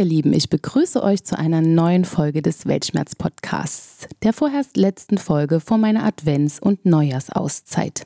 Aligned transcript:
Ihr 0.00 0.06
Lieben, 0.06 0.32
ich 0.32 0.48
begrüße 0.48 1.02
euch 1.02 1.24
zu 1.24 1.38
einer 1.38 1.60
neuen 1.60 2.06
Folge 2.06 2.40
des 2.40 2.64
Weltschmerz 2.64 3.14
Podcasts, 3.14 4.08
der 4.22 4.32
vorerst 4.32 4.78
letzten 4.78 5.18
Folge 5.18 5.60
vor 5.60 5.76
meiner 5.76 6.06
Advents- 6.06 6.58
und 6.58 6.86
Neujahrsauszeit. 6.86 8.04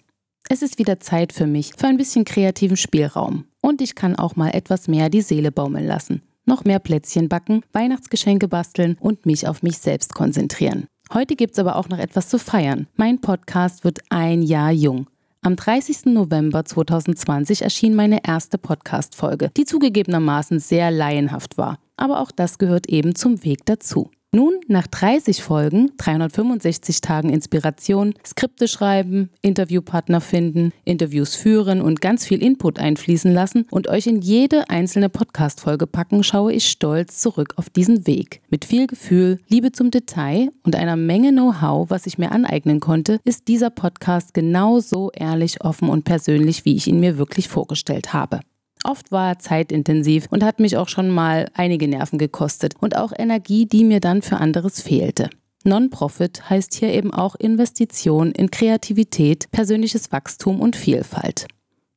Es 0.48 0.62
ist 0.62 0.80
wieder 0.80 0.98
Zeit 0.98 1.32
für 1.32 1.46
mich 1.46 1.74
für 1.76 1.86
ein 1.86 1.96
bisschen 1.96 2.24
kreativen 2.24 2.76
Spielraum 2.76 3.44
und 3.60 3.80
ich 3.80 3.94
kann 3.94 4.16
auch 4.16 4.34
mal 4.34 4.50
etwas 4.50 4.88
mehr 4.88 5.08
die 5.08 5.20
Seele 5.20 5.52
baumeln 5.52 5.86
lassen. 5.86 6.22
Noch 6.46 6.64
mehr 6.64 6.80
Plätzchen 6.80 7.28
backen, 7.28 7.62
Weihnachtsgeschenke 7.72 8.48
basteln 8.48 8.96
und 8.98 9.24
mich 9.24 9.46
auf 9.46 9.62
mich 9.62 9.78
selbst 9.78 10.14
konzentrieren. 10.14 10.88
Heute 11.12 11.36
gibt's 11.36 11.60
aber 11.60 11.76
auch 11.76 11.88
noch 11.88 11.98
etwas 11.98 12.28
zu 12.28 12.40
feiern. 12.40 12.88
Mein 12.96 13.20
Podcast 13.20 13.84
wird 13.84 14.00
ein 14.08 14.42
Jahr 14.42 14.72
jung. 14.72 15.06
Am 15.42 15.54
30. 15.54 16.06
November 16.06 16.64
2020 16.64 17.62
erschien 17.62 17.94
meine 17.94 18.26
erste 18.26 18.58
Podcast-Folge, 18.58 19.50
die 19.56 19.66
zugegebenermaßen 19.66 20.58
sehr 20.58 20.90
laienhaft 20.90 21.56
war. 21.56 21.78
Aber 21.96 22.20
auch 22.20 22.30
das 22.30 22.58
gehört 22.58 22.88
eben 22.88 23.14
zum 23.14 23.44
Weg 23.44 23.64
dazu. 23.66 24.10
Nun, 24.34 24.54
nach 24.66 24.88
30 24.88 25.44
Folgen, 25.44 25.92
365 25.96 27.00
Tagen 27.00 27.28
Inspiration, 27.28 28.14
Skripte 28.26 28.66
schreiben, 28.66 29.30
Interviewpartner 29.42 30.20
finden, 30.20 30.72
Interviews 30.84 31.36
führen 31.36 31.80
und 31.80 32.00
ganz 32.00 32.26
viel 32.26 32.42
Input 32.42 32.80
einfließen 32.80 33.32
lassen 33.32 33.64
und 33.70 33.86
euch 33.88 34.08
in 34.08 34.22
jede 34.22 34.68
einzelne 34.68 35.08
Podcast-Folge 35.08 35.86
packen, 35.86 36.24
schaue 36.24 36.52
ich 36.52 36.68
stolz 36.68 37.20
zurück 37.20 37.54
auf 37.54 37.70
diesen 37.70 38.08
Weg. 38.08 38.40
Mit 38.50 38.64
viel 38.64 38.88
Gefühl, 38.88 39.38
Liebe 39.46 39.70
zum 39.70 39.92
Detail 39.92 40.50
und 40.64 40.74
einer 40.74 40.96
Menge 40.96 41.30
Know-how, 41.30 41.88
was 41.90 42.06
ich 42.06 42.18
mir 42.18 42.32
aneignen 42.32 42.80
konnte, 42.80 43.20
ist 43.22 43.46
dieser 43.46 43.70
Podcast 43.70 44.34
genauso 44.34 45.12
ehrlich, 45.14 45.62
offen 45.62 45.88
und 45.88 46.02
persönlich, 46.02 46.64
wie 46.64 46.74
ich 46.74 46.88
ihn 46.88 46.98
mir 46.98 47.18
wirklich 47.18 47.46
vorgestellt 47.48 48.12
habe. 48.12 48.40
Oft 48.84 49.10
war 49.10 49.30
er 49.30 49.38
zeitintensiv 49.38 50.26
und 50.30 50.44
hat 50.44 50.60
mich 50.60 50.76
auch 50.76 50.88
schon 50.88 51.08
mal 51.08 51.50
einige 51.54 51.88
Nerven 51.88 52.18
gekostet 52.18 52.74
und 52.80 52.96
auch 52.96 53.12
Energie, 53.16 53.66
die 53.66 53.82
mir 53.82 53.98
dann 53.98 54.20
für 54.20 54.36
anderes 54.36 54.82
fehlte. 54.82 55.30
Non-Profit 55.64 56.50
heißt 56.50 56.74
hier 56.74 56.92
eben 56.92 57.12
auch 57.12 57.34
Investition 57.34 58.30
in 58.32 58.50
Kreativität, 58.50 59.50
persönliches 59.50 60.12
Wachstum 60.12 60.60
und 60.60 60.76
Vielfalt. 60.76 61.46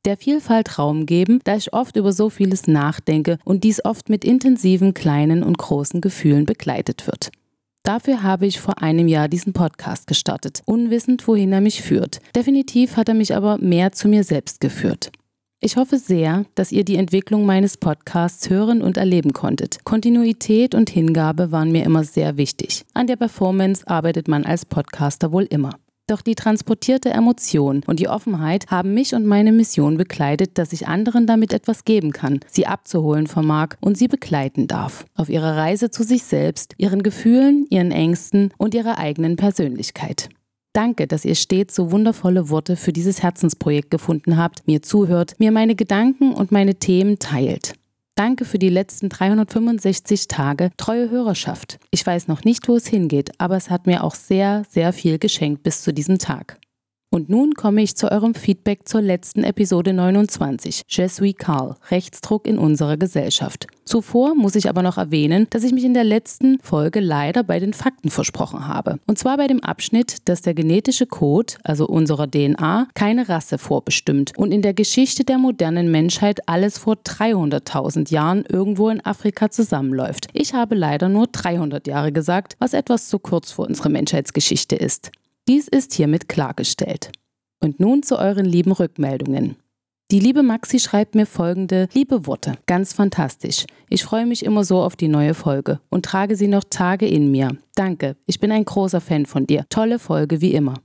Der 0.05 0.15
Vielfalt 0.15 0.79
Raum 0.79 1.05
geben, 1.05 1.41
da 1.43 1.57
ich 1.57 1.73
oft 1.73 1.97
über 1.97 2.13
so 2.13 2.29
vieles 2.29 2.67
nachdenke 2.67 3.37
und 3.43 3.65
dies 3.65 3.83
oft 3.83 4.07
mit 4.07 4.23
intensiven 4.23 4.93
kleinen 4.93 5.43
und 5.43 5.57
großen 5.57 5.99
Gefühlen 5.99 6.45
begleitet 6.45 7.07
wird. 7.07 7.29
Dafür 7.83 8.23
habe 8.23 8.45
ich 8.45 8.61
vor 8.61 8.81
einem 8.81 9.09
Jahr 9.09 9.27
diesen 9.27 9.51
Podcast 9.51 10.07
gestartet, 10.07 10.61
unwissend, 10.65 11.27
wohin 11.27 11.51
er 11.51 11.61
mich 11.61 11.81
führt. 11.81 12.19
Definitiv 12.33 12.95
hat 12.95 13.09
er 13.09 13.15
mich 13.15 13.35
aber 13.35 13.57
mehr 13.57 13.91
zu 13.91 14.07
mir 14.07 14.23
selbst 14.23 14.61
geführt. 14.61 15.11
Ich 15.59 15.75
hoffe 15.75 15.97
sehr, 15.97 16.45
dass 16.53 16.71
ihr 16.71 16.85
die 16.85 16.97
Entwicklung 16.97 17.47
meines 17.47 17.77
Podcasts 17.77 18.47
hören 18.47 18.83
und 18.83 18.95
erleben 18.95 19.33
konntet. 19.33 19.83
Kontinuität 19.85 20.75
und 20.75 20.91
Hingabe 20.91 21.51
waren 21.51 21.71
mir 21.71 21.83
immer 21.83 22.03
sehr 22.03 22.37
wichtig. 22.37 22.85
An 22.93 23.07
der 23.07 23.15
Performance 23.15 23.87
arbeitet 23.87 24.27
man 24.27 24.45
als 24.45 24.65
Podcaster 24.67 25.31
wohl 25.31 25.45
immer. 25.45 25.71
Doch 26.05 26.21
die 26.21 26.35
transportierte 26.35 27.09
Emotion 27.09 27.81
und 27.87 27.99
die 27.99 28.07
Offenheit 28.07 28.67
haben 28.67 28.93
mich 28.93 29.15
und 29.15 29.25
meine 29.25 29.51
Mission 29.51 29.97
begleitet, 29.97 30.59
dass 30.59 30.73
ich 30.73 30.87
anderen 30.87 31.25
damit 31.25 31.51
etwas 31.53 31.85
geben 31.85 32.11
kann, 32.11 32.39
sie 32.47 32.67
abzuholen 32.67 33.25
vermag 33.25 33.75
und 33.81 33.97
sie 33.97 34.07
begleiten 34.07 34.67
darf. 34.67 35.05
Auf 35.15 35.27
ihrer 35.27 35.57
Reise 35.57 35.89
zu 35.89 36.03
sich 36.03 36.23
selbst, 36.23 36.75
ihren 36.77 37.01
Gefühlen, 37.01 37.65
ihren 37.71 37.91
Ängsten 37.91 38.53
und 38.57 38.75
ihrer 38.75 38.99
eigenen 38.99 39.37
Persönlichkeit. 39.37 40.29
Danke, 40.77 41.07
dass 41.07 41.25
ihr 41.25 41.33
stets 41.33 41.73
so 41.73 41.91
wundervolle 41.91 42.51
Worte 42.51 42.75
für 42.75 42.93
dieses 42.93 43.23
Herzensprojekt 43.23 43.89
gefunden 43.89 44.37
habt, 44.37 44.67
mir 44.67 44.83
zuhört, 44.83 45.33
mir 45.39 45.51
meine 45.51 45.73
Gedanken 45.73 46.35
und 46.35 46.51
meine 46.51 46.75
Themen 46.75 47.17
teilt. 47.17 47.73
Danke 48.13 48.45
für 48.45 48.59
die 48.59 48.69
letzten 48.69 49.09
365 49.09 50.27
Tage 50.27 50.69
treue 50.77 51.09
Hörerschaft. 51.09 51.79
Ich 51.89 52.05
weiß 52.05 52.27
noch 52.27 52.43
nicht, 52.43 52.67
wo 52.67 52.75
es 52.75 52.85
hingeht, 52.85 53.31
aber 53.39 53.57
es 53.57 53.71
hat 53.71 53.87
mir 53.87 54.03
auch 54.03 54.13
sehr, 54.13 54.65
sehr 54.69 54.93
viel 54.93 55.17
geschenkt 55.17 55.63
bis 55.63 55.81
zu 55.81 55.91
diesem 55.91 56.19
Tag. 56.19 56.59
Und 57.17 57.29
nun 57.29 57.55
komme 57.55 57.81
ich 57.81 57.95
zu 57.95 58.11
eurem 58.11 58.35
Feedback 58.35 58.87
zur 58.87 59.01
letzten 59.01 59.43
Episode 59.43 59.91
29, 59.91 60.83
Je 60.87 61.07
suis 61.07 61.35
Carl, 61.35 61.73
Rechtsdruck 61.89 62.45
in 62.45 62.59
unserer 62.59 62.95
Gesellschaft. 62.95 63.65
Zuvor 63.85 64.35
muss 64.35 64.53
ich 64.53 64.69
aber 64.69 64.83
noch 64.83 64.99
erwähnen, 64.99 65.47
dass 65.49 65.63
ich 65.63 65.73
mich 65.73 65.83
in 65.83 65.95
der 65.95 66.03
letzten 66.03 66.59
Folge 66.59 66.99
leider 66.99 67.41
bei 67.41 67.59
den 67.59 67.73
Fakten 67.73 68.11
versprochen 68.11 68.67
habe. 68.67 68.99
Und 69.07 69.17
zwar 69.17 69.37
bei 69.37 69.47
dem 69.47 69.63
Abschnitt, 69.63 70.29
dass 70.29 70.43
der 70.43 70.53
genetische 70.53 71.07
Code, 71.07 71.55
also 71.63 71.87
unserer 71.87 72.29
DNA, 72.29 72.87
keine 72.93 73.27
Rasse 73.27 73.57
vorbestimmt 73.57 74.33
und 74.37 74.51
in 74.51 74.61
der 74.61 74.75
Geschichte 74.75 75.23
der 75.23 75.39
modernen 75.39 75.89
Menschheit 75.89 76.47
alles 76.47 76.77
vor 76.77 76.97
300.000 77.03 78.13
Jahren 78.13 78.45
irgendwo 78.47 78.89
in 78.89 79.03
Afrika 79.03 79.49
zusammenläuft. 79.49 80.27
Ich 80.33 80.53
habe 80.53 80.75
leider 80.75 81.09
nur 81.09 81.25
300 81.25 81.87
Jahre 81.87 82.11
gesagt, 82.11 82.57
was 82.59 82.75
etwas 82.75 83.09
zu 83.09 83.17
kurz 83.17 83.53
für 83.53 83.63
unsere 83.63 83.89
Menschheitsgeschichte 83.89 84.75
ist. 84.75 85.09
Dies 85.47 85.69
ist 85.69 85.93
hiermit 85.93 86.27
klargestellt. 86.27 87.11
Und 87.63 87.79
nun 87.79 88.03
zu 88.03 88.19
euren 88.19 88.45
lieben 88.45 88.73
Rückmeldungen. 88.73 89.55
Die 90.11 90.19
liebe 90.19 90.43
Maxi 90.43 90.79
schreibt 90.79 91.15
mir 91.15 91.25
folgende 91.25 91.87
liebe 91.93 92.27
Worte. 92.27 92.57
Ganz 92.65 92.93
fantastisch. 92.93 93.65
Ich 93.89 94.03
freue 94.03 94.25
mich 94.25 94.43
immer 94.43 94.65
so 94.65 94.81
auf 94.81 94.95
die 94.97 95.07
neue 95.07 95.33
Folge 95.33 95.79
und 95.89 96.05
trage 96.05 96.35
sie 96.35 96.47
noch 96.47 96.63
Tage 96.69 97.07
in 97.07 97.31
mir. 97.31 97.57
Danke. 97.75 98.17
Ich 98.25 98.39
bin 98.39 98.51
ein 98.51 98.65
großer 98.65 98.99
Fan 98.99 99.25
von 99.25 99.47
dir. 99.47 99.65
Tolle 99.69 99.99
Folge 99.99 100.41
wie 100.41 100.53
immer. 100.53 100.75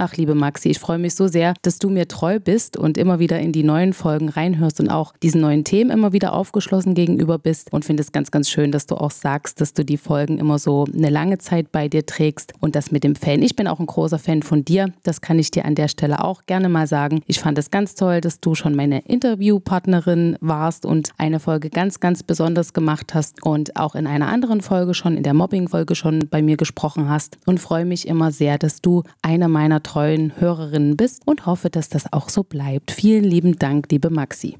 Ach, 0.00 0.14
liebe 0.14 0.36
Maxi, 0.36 0.68
ich 0.68 0.78
freue 0.78 0.98
mich 0.98 1.16
so 1.16 1.26
sehr, 1.26 1.54
dass 1.62 1.80
du 1.80 1.90
mir 1.90 2.06
treu 2.06 2.38
bist 2.38 2.76
und 2.76 2.96
immer 2.96 3.18
wieder 3.18 3.40
in 3.40 3.50
die 3.50 3.64
neuen 3.64 3.92
Folgen 3.92 4.28
reinhörst 4.28 4.78
und 4.78 4.90
auch 4.90 5.12
diesen 5.24 5.40
neuen 5.40 5.64
Themen 5.64 5.90
immer 5.90 6.12
wieder 6.12 6.34
aufgeschlossen 6.34 6.94
gegenüber 6.94 7.36
bist 7.36 7.72
und 7.72 7.84
finde 7.84 8.02
es 8.04 8.12
ganz, 8.12 8.30
ganz 8.30 8.48
schön, 8.48 8.70
dass 8.70 8.86
du 8.86 8.94
auch 8.94 9.10
sagst, 9.10 9.60
dass 9.60 9.74
du 9.74 9.84
die 9.84 9.96
Folgen 9.96 10.38
immer 10.38 10.60
so 10.60 10.86
eine 10.94 11.10
lange 11.10 11.38
Zeit 11.38 11.72
bei 11.72 11.88
dir 11.88 12.06
trägst 12.06 12.52
und 12.60 12.76
das 12.76 12.92
mit 12.92 13.02
dem 13.02 13.16
Fan. 13.16 13.42
Ich 13.42 13.56
bin 13.56 13.66
auch 13.66 13.80
ein 13.80 13.86
großer 13.86 14.20
Fan 14.20 14.44
von 14.44 14.64
dir. 14.64 14.92
Das 15.02 15.20
kann 15.20 15.36
ich 15.40 15.50
dir 15.50 15.64
an 15.64 15.74
der 15.74 15.88
Stelle 15.88 16.22
auch 16.22 16.42
gerne 16.46 16.68
mal 16.68 16.86
sagen. 16.86 17.22
Ich 17.26 17.40
fand 17.40 17.58
es 17.58 17.72
ganz 17.72 17.96
toll, 17.96 18.20
dass 18.20 18.38
du 18.38 18.54
schon 18.54 18.76
meine 18.76 19.00
Interviewpartnerin 19.00 20.36
warst 20.40 20.86
und 20.86 21.10
eine 21.18 21.40
Folge 21.40 21.70
ganz, 21.70 21.98
ganz 21.98 22.22
besonders 22.22 22.72
gemacht 22.72 23.14
hast 23.14 23.42
und 23.42 23.74
auch 23.74 23.96
in 23.96 24.06
einer 24.06 24.28
anderen 24.28 24.60
Folge 24.60 24.94
schon, 24.94 25.16
in 25.16 25.24
der 25.24 25.34
Mobbing-Folge 25.34 25.96
schon 25.96 26.28
bei 26.30 26.40
mir 26.40 26.56
gesprochen 26.56 27.08
hast 27.08 27.36
und 27.46 27.58
freue 27.58 27.84
mich 27.84 28.06
immer 28.06 28.30
sehr, 28.30 28.58
dass 28.58 28.80
du 28.80 29.02
einer 29.22 29.48
meiner 29.48 29.82
treuen 29.88 30.38
Hörerinnen 30.38 30.98
bist 30.98 31.22
und 31.26 31.46
hoffe, 31.46 31.70
dass 31.70 31.88
das 31.88 32.12
auch 32.12 32.28
so 32.28 32.42
bleibt. 32.42 32.90
Vielen 32.90 33.24
lieben 33.24 33.58
Dank, 33.58 33.90
liebe 33.90 34.10
Maxi. 34.10 34.54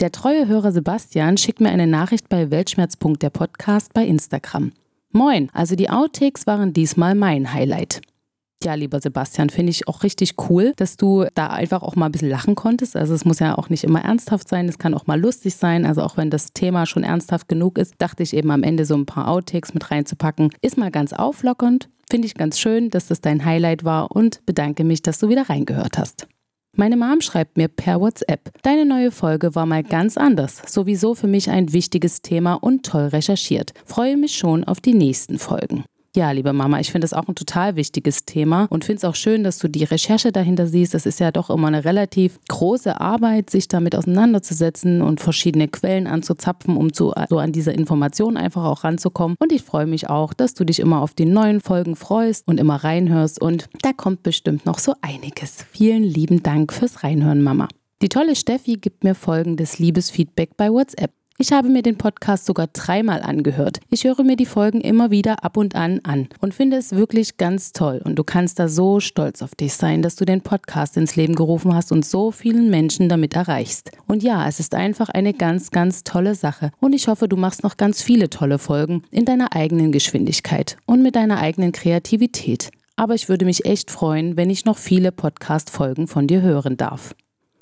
Der 0.00 0.12
treue 0.12 0.46
Hörer 0.46 0.72
Sebastian 0.72 1.38
schickt 1.38 1.60
mir 1.60 1.70
eine 1.70 1.86
Nachricht 1.86 2.28
bei 2.28 2.50
Weltschmerz.der 2.50 3.30
Podcast 3.30 3.94
bei 3.94 4.04
Instagram. 4.04 4.72
Moin, 5.10 5.48
also 5.54 5.74
die 5.74 5.88
Outtakes 5.88 6.46
waren 6.46 6.74
diesmal 6.74 7.14
mein 7.14 7.54
Highlight. 7.54 8.02
Ja, 8.62 8.74
lieber 8.74 9.00
Sebastian, 9.00 9.48
finde 9.48 9.70
ich 9.70 9.88
auch 9.88 10.02
richtig 10.02 10.34
cool, 10.50 10.74
dass 10.76 10.98
du 10.98 11.24
da 11.34 11.46
einfach 11.46 11.82
auch 11.82 11.96
mal 11.96 12.06
ein 12.06 12.12
bisschen 12.12 12.28
lachen 12.28 12.54
konntest. 12.54 12.94
Also 12.94 13.14
es 13.14 13.24
muss 13.24 13.38
ja 13.38 13.56
auch 13.56 13.70
nicht 13.70 13.84
immer 13.84 14.02
ernsthaft 14.04 14.48
sein, 14.48 14.68
es 14.68 14.78
kann 14.78 14.92
auch 14.92 15.06
mal 15.06 15.18
lustig 15.18 15.56
sein. 15.56 15.86
Also 15.86 16.02
auch 16.02 16.18
wenn 16.18 16.28
das 16.28 16.52
Thema 16.52 16.84
schon 16.84 17.04
ernsthaft 17.04 17.48
genug 17.48 17.78
ist, 17.78 17.94
dachte 17.98 18.22
ich 18.22 18.36
eben 18.36 18.50
am 18.50 18.62
Ende 18.62 18.84
so 18.84 18.94
ein 18.96 19.06
paar 19.06 19.28
Outtakes 19.28 19.72
mit 19.72 19.90
reinzupacken. 19.90 20.50
Ist 20.60 20.76
mal 20.76 20.90
ganz 20.90 21.14
auflockernd. 21.14 21.88
Finde 22.12 22.26
ich 22.26 22.34
ganz 22.34 22.58
schön, 22.58 22.90
dass 22.90 23.06
das 23.06 23.22
dein 23.22 23.42
Highlight 23.46 23.84
war 23.84 24.14
und 24.14 24.44
bedanke 24.44 24.84
mich, 24.84 25.00
dass 25.00 25.18
du 25.18 25.30
wieder 25.30 25.48
reingehört 25.48 25.96
hast. 25.96 26.26
Meine 26.76 26.98
Mom 26.98 27.22
schreibt 27.22 27.56
mir 27.56 27.68
per 27.68 28.02
WhatsApp, 28.02 28.50
deine 28.60 28.84
neue 28.84 29.10
Folge 29.10 29.54
war 29.54 29.64
mal 29.64 29.82
ganz 29.82 30.18
anders, 30.18 30.60
sowieso 30.66 31.14
für 31.14 31.26
mich 31.26 31.48
ein 31.48 31.72
wichtiges 31.72 32.20
Thema 32.20 32.56
und 32.56 32.84
toll 32.84 33.06
recherchiert. 33.06 33.72
Freue 33.86 34.18
mich 34.18 34.36
schon 34.36 34.62
auf 34.64 34.78
die 34.78 34.92
nächsten 34.92 35.38
Folgen. 35.38 35.84
Ja, 36.14 36.30
liebe 36.30 36.52
Mama, 36.52 36.78
ich 36.78 36.92
finde 36.92 37.06
es 37.06 37.14
auch 37.14 37.26
ein 37.26 37.34
total 37.34 37.74
wichtiges 37.74 38.26
Thema 38.26 38.66
und 38.68 38.84
finde 38.84 38.98
es 38.98 39.04
auch 39.06 39.14
schön, 39.14 39.44
dass 39.44 39.58
du 39.58 39.66
die 39.66 39.84
Recherche 39.84 40.30
dahinter 40.30 40.66
siehst. 40.66 40.92
Das 40.92 41.06
ist 41.06 41.20
ja 41.20 41.30
doch 41.30 41.48
immer 41.48 41.68
eine 41.68 41.86
relativ 41.86 42.38
große 42.50 43.00
Arbeit, 43.00 43.48
sich 43.48 43.66
damit 43.66 43.96
auseinanderzusetzen 43.96 45.00
und 45.00 45.22
verschiedene 45.22 45.68
Quellen 45.68 46.06
anzuzapfen, 46.06 46.76
um 46.76 46.92
zu, 46.92 47.14
so 47.30 47.38
an 47.38 47.52
diese 47.52 47.72
Informationen 47.72 48.36
einfach 48.36 48.64
auch 48.64 48.84
ranzukommen. 48.84 49.38
Und 49.40 49.52
ich 49.52 49.62
freue 49.62 49.86
mich 49.86 50.10
auch, 50.10 50.34
dass 50.34 50.52
du 50.52 50.64
dich 50.64 50.80
immer 50.80 51.00
auf 51.00 51.14
die 51.14 51.24
neuen 51.24 51.62
Folgen 51.62 51.96
freust 51.96 52.46
und 52.46 52.60
immer 52.60 52.76
reinhörst. 52.84 53.40
Und 53.40 53.70
da 53.80 53.94
kommt 53.94 54.22
bestimmt 54.22 54.66
noch 54.66 54.80
so 54.80 54.94
einiges. 55.00 55.64
Vielen 55.70 56.04
lieben 56.04 56.42
Dank 56.42 56.74
fürs 56.74 57.04
Reinhören, 57.04 57.40
Mama. 57.40 57.68
Die 58.02 58.10
tolle 58.10 58.36
Steffi 58.36 58.74
gibt 58.74 59.02
mir 59.02 59.14
folgendes 59.14 59.78
Liebesfeedback 59.78 60.58
bei 60.58 60.70
WhatsApp. 60.70 61.12
Ich 61.38 61.50
habe 61.50 61.68
mir 61.68 61.82
den 61.82 61.96
Podcast 61.96 62.44
sogar 62.44 62.68
dreimal 62.68 63.22
angehört. 63.22 63.80
Ich 63.90 64.04
höre 64.04 64.22
mir 64.22 64.36
die 64.36 64.46
Folgen 64.46 64.80
immer 64.80 65.10
wieder 65.10 65.44
ab 65.44 65.56
und 65.56 65.74
an 65.74 66.00
an 66.04 66.28
und 66.40 66.54
finde 66.54 66.76
es 66.76 66.92
wirklich 66.92 67.36
ganz 67.36 67.72
toll. 67.72 68.00
Und 68.04 68.16
du 68.16 68.22
kannst 68.22 68.58
da 68.58 68.68
so 68.68 69.00
stolz 69.00 69.42
auf 69.42 69.54
dich 69.54 69.74
sein, 69.74 70.02
dass 70.02 70.14
du 70.14 70.24
den 70.24 70.42
Podcast 70.42 70.96
ins 70.96 71.16
Leben 71.16 71.34
gerufen 71.34 71.74
hast 71.74 71.90
und 71.90 72.04
so 72.04 72.30
vielen 72.30 72.70
Menschen 72.70 73.08
damit 73.08 73.34
erreichst. 73.34 73.90
Und 74.06 74.22
ja, 74.22 74.46
es 74.46 74.60
ist 74.60 74.74
einfach 74.74 75.08
eine 75.08 75.32
ganz, 75.32 75.70
ganz 75.70 76.04
tolle 76.04 76.34
Sache. 76.34 76.70
Und 76.80 76.92
ich 76.92 77.08
hoffe, 77.08 77.28
du 77.28 77.36
machst 77.36 77.64
noch 77.64 77.76
ganz 77.76 78.02
viele 78.02 78.30
tolle 78.30 78.58
Folgen 78.58 79.02
in 79.10 79.24
deiner 79.24 79.56
eigenen 79.56 79.90
Geschwindigkeit 79.90 80.76
und 80.86 81.02
mit 81.02 81.16
deiner 81.16 81.38
eigenen 81.38 81.72
Kreativität. 81.72 82.70
Aber 82.96 83.14
ich 83.14 83.28
würde 83.28 83.46
mich 83.46 83.64
echt 83.64 83.90
freuen, 83.90 84.36
wenn 84.36 84.50
ich 84.50 84.64
noch 84.64 84.78
viele 84.78 85.10
Podcast-Folgen 85.10 86.06
von 86.06 86.26
dir 86.26 86.42
hören 86.42 86.76
darf. 86.76 87.14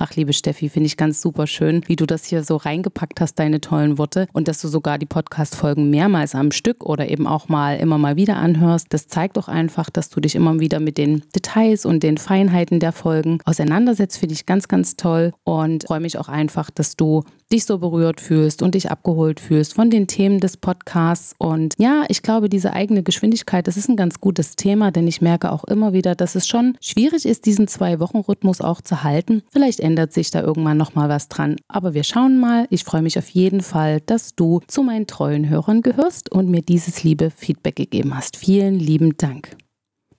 Ach, 0.02 0.16
liebe 0.16 0.32
Steffi, 0.32 0.70
finde 0.70 0.86
ich 0.86 0.96
ganz 0.96 1.20
super 1.20 1.46
schön, 1.46 1.82
wie 1.86 1.94
du 1.94 2.06
das 2.06 2.24
hier 2.24 2.42
so 2.42 2.56
reingepackt 2.56 3.20
hast, 3.20 3.34
deine 3.34 3.60
tollen 3.60 3.98
Worte 3.98 4.28
und 4.32 4.48
dass 4.48 4.62
du 4.62 4.68
sogar 4.68 4.96
die 4.96 5.04
Podcast-Folgen 5.04 5.90
mehrmals 5.90 6.34
am 6.34 6.52
Stück 6.52 6.86
oder 6.86 7.10
eben 7.10 7.26
auch 7.26 7.50
mal 7.50 7.76
immer 7.76 7.98
mal 7.98 8.16
wieder 8.16 8.36
anhörst. 8.36 8.86
Das 8.94 9.08
zeigt 9.08 9.36
doch 9.36 9.48
einfach, 9.48 9.90
dass 9.90 10.08
du 10.08 10.20
dich 10.20 10.36
immer 10.36 10.58
wieder 10.58 10.80
mit 10.80 10.96
den 10.96 11.22
Details 11.36 11.84
und 11.84 12.02
den 12.02 12.16
Feinheiten 12.16 12.80
der 12.80 12.92
Folgen 12.92 13.40
auseinandersetzt. 13.44 14.16
Finde 14.16 14.32
ich 14.32 14.46
ganz, 14.46 14.68
ganz 14.68 14.96
toll 14.96 15.34
und 15.44 15.84
freue 15.84 16.00
mich 16.00 16.16
auch 16.16 16.30
einfach, 16.30 16.70
dass 16.70 16.96
du 16.96 17.24
dich 17.52 17.64
so 17.64 17.78
berührt 17.78 18.20
fühlst 18.20 18.62
und 18.62 18.74
dich 18.74 18.90
abgeholt 18.90 19.40
fühlst 19.40 19.74
von 19.74 19.90
den 19.90 20.06
Themen 20.06 20.40
des 20.40 20.56
Podcasts. 20.56 21.34
Und 21.38 21.74
ja, 21.78 22.04
ich 22.08 22.22
glaube, 22.22 22.48
diese 22.48 22.72
eigene 22.72 23.02
Geschwindigkeit, 23.02 23.66
das 23.66 23.76
ist 23.76 23.88
ein 23.88 23.96
ganz 23.96 24.20
gutes 24.20 24.56
Thema, 24.56 24.90
denn 24.90 25.06
ich 25.06 25.20
merke 25.20 25.52
auch 25.52 25.64
immer 25.64 25.92
wieder, 25.92 26.14
dass 26.14 26.34
es 26.34 26.46
schon 26.46 26.76
schwierig 26.80 27.26
ist, 27.26 27.46
diesen 27.46 27.66
Zwei-Wochen-Rhythmus 27.66 28.60
auch 28.60 28.80
zu 28.80 29.02
halten. 29.02 29.42
Vielleicht 29.50 29.80
ändert 29.80 30.12
sich 30.12 30.30
da 30.30 30.42
irgendwann 30.42 30.76
nochmal 30.76 31.08
was 31.08 31.28
dran. 31.28 31.56
Aber 31.68 31.94
wir 31.94 32.04
schauen 32.04 32.38
mal. 32.38 32.66
Ich 32.70 32.84
freue 32.84 33.02
mich 33.02 33.18
auf 33.18 33.28
jeden 33.28 33.60
Fall, 33.60 34.00
dass 34.00 34.34
du 34.34 34.60
zu 34.66 34.82
meinen 34.82 35.06
treuen 35.06 35.48
Hörern 35.48 35.82
gehörst 35.82 36.30
und 36.32 36.48
mir 36.48 36.62
dieses 36.62 37.02
liebe 37.02 37.30
Feedback 37.30 37.76
gegeben 37.76 38.16
hast. 38.16 38.36
Vielen 38.36 38.78
lieben 38.78 39.16
Dank. 39.16 39.56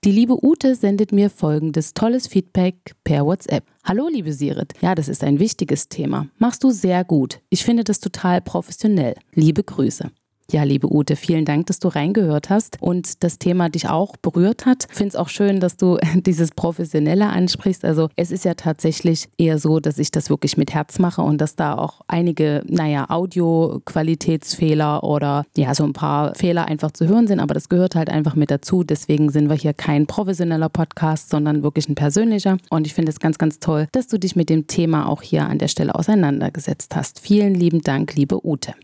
Die 0.04 0.10
liebe 0.10 0.44
Ute 0.44 0.74
sendet 0.74 1.12
mir 1.12 1.30
folgendes 1.30 1.94
tolles 1.94 2.26
Feedback 2.26 2.96
per 3.04 3.24
WhatsApp. 3.24 3.64
Hallo, 3.84 4.08
liebe 4.08 4.32
Sirit. 4.32 4.72
Ja, 4.80 4.96
das 4.96 5.06
ist 5.06 5.22
ein 5.22 5.38
wichtiges 5.38 5.88
Thema. 5.88 6.26
Machst 6.38 6.64
du 6.64 6.72
sehr 6.72 7.04
gut. 7.04 7.40
Ich 7.50 7.62
finde 7.62 7.84
das 7.84 8.00
total 8.00 8.40
professionell. 8.40 9.14
Liebe 9.32 9.62
Grüße. 9.62 10.10
Ja, 10.50 10.64
liebe 10.64 10.92
Ute, 10.92 11.16
vielen 11.16 11.44
Dank, 11.44 11.66
dass 11.66 11.78
du 11.78 11.88
reingehört 11.88 12.50
hast 12.50 12.76
und 12.80 13.22
das 13.22 13.38
Thema 13.38 13.70
dich 13.70 13.88
auch 13.88 14.16
berührt 14.18 14.66
hat. 14.66 14.86
Ich 14.90 14.96
finde 14.96 15.08
es 15.10 15.16
auch 15.16 15.28
schön, 15.28 15.60
dass 15.60 15.76
du 15.76 15.98
dieses 16.14 16.50
Professionelle 16.50 17.28
ansprichst. 17.28 17.84
Also 17.84 18.08
es 18.16 18.30
ist 18.30 18.44
ja 18.44 18.54
tatsächlich 18.54 19.28
eher 19.38 19.58
so, 19.58 19.80
dass 19.80 19.98
ich 19.98 20.10
das 20.10 20.28
wirklich 20.28 20.56
mit 20.56 20.74
Herz 20.74 20.98
mache 20.98 21.22
und 21.22 21.40
dass 21.40 21.56
da 21.56 21.78
auch 21.78 22.02
einige, 22.06 22.62
naja, 22.66 23.08
Audio-Qualitätsfehler 23.08 25.04
oder 25.04 25.44
ja, 25.56 25.74
so 25.74 25.84
ein 25.84 25.94
paar 25.94 26.34
Fehler 26.34 26.66
einfach 26.66 26.90
zu 26.90 27.08
hören 27.08 27.26
sind, 27.26 27.40
aber 27.40 27.54
das 27.54 27.68
gehört 27.68 27.94
halt 27.94 28.10
einfach 28.10 28.34
mit 28.34 28.50
dazu. 28.50 28.84
Deswegen 28.84 29.30
sind 29.30 29.48
wir 29.48 29.56
hier 29.56 29.72
kein 29.72 30.06
professioneller 30.06 30.68
Podcast, 30.68 31.30
sondern 31.30 31.62
wirklich 31.62 31.88
ein 31.88 31.94
persönlicher. 31.94 32.58
Und 32.68 32.86
ich 32.86 32.94
finde 32.94 33.10
es 33.10 33.20
ganz, 33.20 33.38
ganz 33.38 33.58
toll, 33.58 33.86
dass 33.92 34.06
du 34.06 34.18
dich 34.18 34.36
mit 34.36 34.50
dem 34.50 34.66
Thema 34.66 35.08
auch 35.08 35.22
hier 35.22 35.46
an 35.46 35.58
der 35.58 35.68
Stelle 35.68 35.94
auseinandergesetzt 35.94 36.94
hast. 36.94 37.20
Vielen 37.20 37.54
lieben 37.54 37.80
Dank, 37.80 38.14
liebe 38.14 38.44
Ute. 38.46 38.74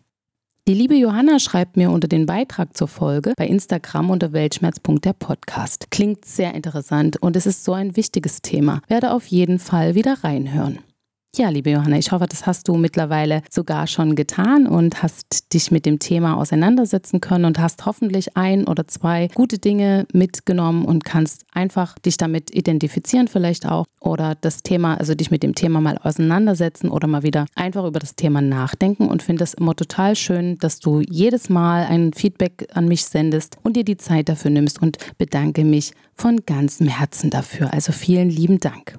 Die 0.69 0.75
liebe 0.75 0.97
Johanna 0.97 1.39
schreibt 1.39 1.79
mir 1.79 1.91
unter 1.91 2.09
den 2.09 2.27
Beitrag 2.27 2.77
zur 2.77 2.89
Folge 2.89 3.33
bei 3.39 3.47
Instagram 3.47 4.11
unter 4.11 4.35
weltschmerz.der 4.35 5.15
Podcast. 5.15 5.91
Klingt 5.91 6.27
sehr 6.27 6.55
interessant 6.55 7.17
und 7.23 7.37
es 7.37 7.47
ist 7.47 7.65
so 7.65 7.73
ein 7.73 7.97
wichtiges 7.97 8.43
Thema. 8.43 8.83
Werde 8.87 9.13
auf 9.13 9.25
jeden 9.29 9.61
Fall 9.61 9.95
wieder 9.95 10.23
reinhören. 10.23 10.81
Ja, 11.39 11.51
liebe 11.51 11.71
Johanna, 11.71 11.97
ich 11.97 12.11
hoffe, 12.11 12.27
das 12.29 12.47
hast 12.47 12.67
du 12.67 12.77
mittlerweile 12.77 13.43
sogar 13.49 13.87
schon 13.87 14.17
getan 14.17 14.67
und 14.67 15.05
hast 15.05 15.55
dich 15.55 15.71
mit 15.71 15.87
dem 15.87 16.01
Thema 16.01 16.37
auseinandersetzen 16.37 17.21
können 17.21 17.45
und 17.45 17.61
hast 17.61 17.87
hoffentlich 17.87 18.37
ein 18.37 18.67
oder 18.67 18.89
zwei 18.89 19.29
gute 19.35 19.61
Dinge 19.61 20.05
mitgenommen 20.13 20.85
und 20.85 21.05
kannst 21.05 21.45
einfach 21.53 21.97
dich 22.01 22.17
damit 22.17 22.53
identifizieren 22.53 23.29
vielleicht 23.29 23.67
auch 23.67 23.87
oder 24.01 24.35
das 24.35 24.65
Thema, 24.65 24.97
also 24.97 25.15
dich 25.15 25.31
mit 25.31 25.45
dem 25.45 25.55
Thema 25.55 25.81
mal 25.81 25.99
auseinandersetzen 25.99 26.89
oder 26.89 27.07
mal 27.07 27.23
wieder 27.23 27.47
einfach 27.55 27.87
über 27.87 28.01
das 28.01 28.17
Thema 28.17 28.41
nachdenken 28.41 29.07
und 29.07 29.23
finde 29.23 29.45
es 29.45 29.55
immer 29.55 29.77
total 29.77 30.17
schön, 30.17 30.59
dass 30.59 30.81
du 30.81 31.03
jedes 31.09 31.49
Mal 31.49 31.87
ein 31.87 32.15
Feedback 32.15 32.67
an 32.75 32.89
mich 32.89 33.05
sendest 33.05 33.59
und 33.63 33.77
dir 33.77 33.85
die 33.85 33.97
Zeit 33.97 34.29
dafür 34.29 34.51
nimmst 34.51 34.83
und 34.83 34.99
bedanke 35.19 35.65
mich 35.65 35.93
von 36.15 36.41
ganzem 36.47 36.89
Herzen 36.89 37.31
dafür. 37.31 37.73
Also 37.73 37.93
vielen 37.93 38.29
lieben 38.29 38.59
Dank. 38.59 38.99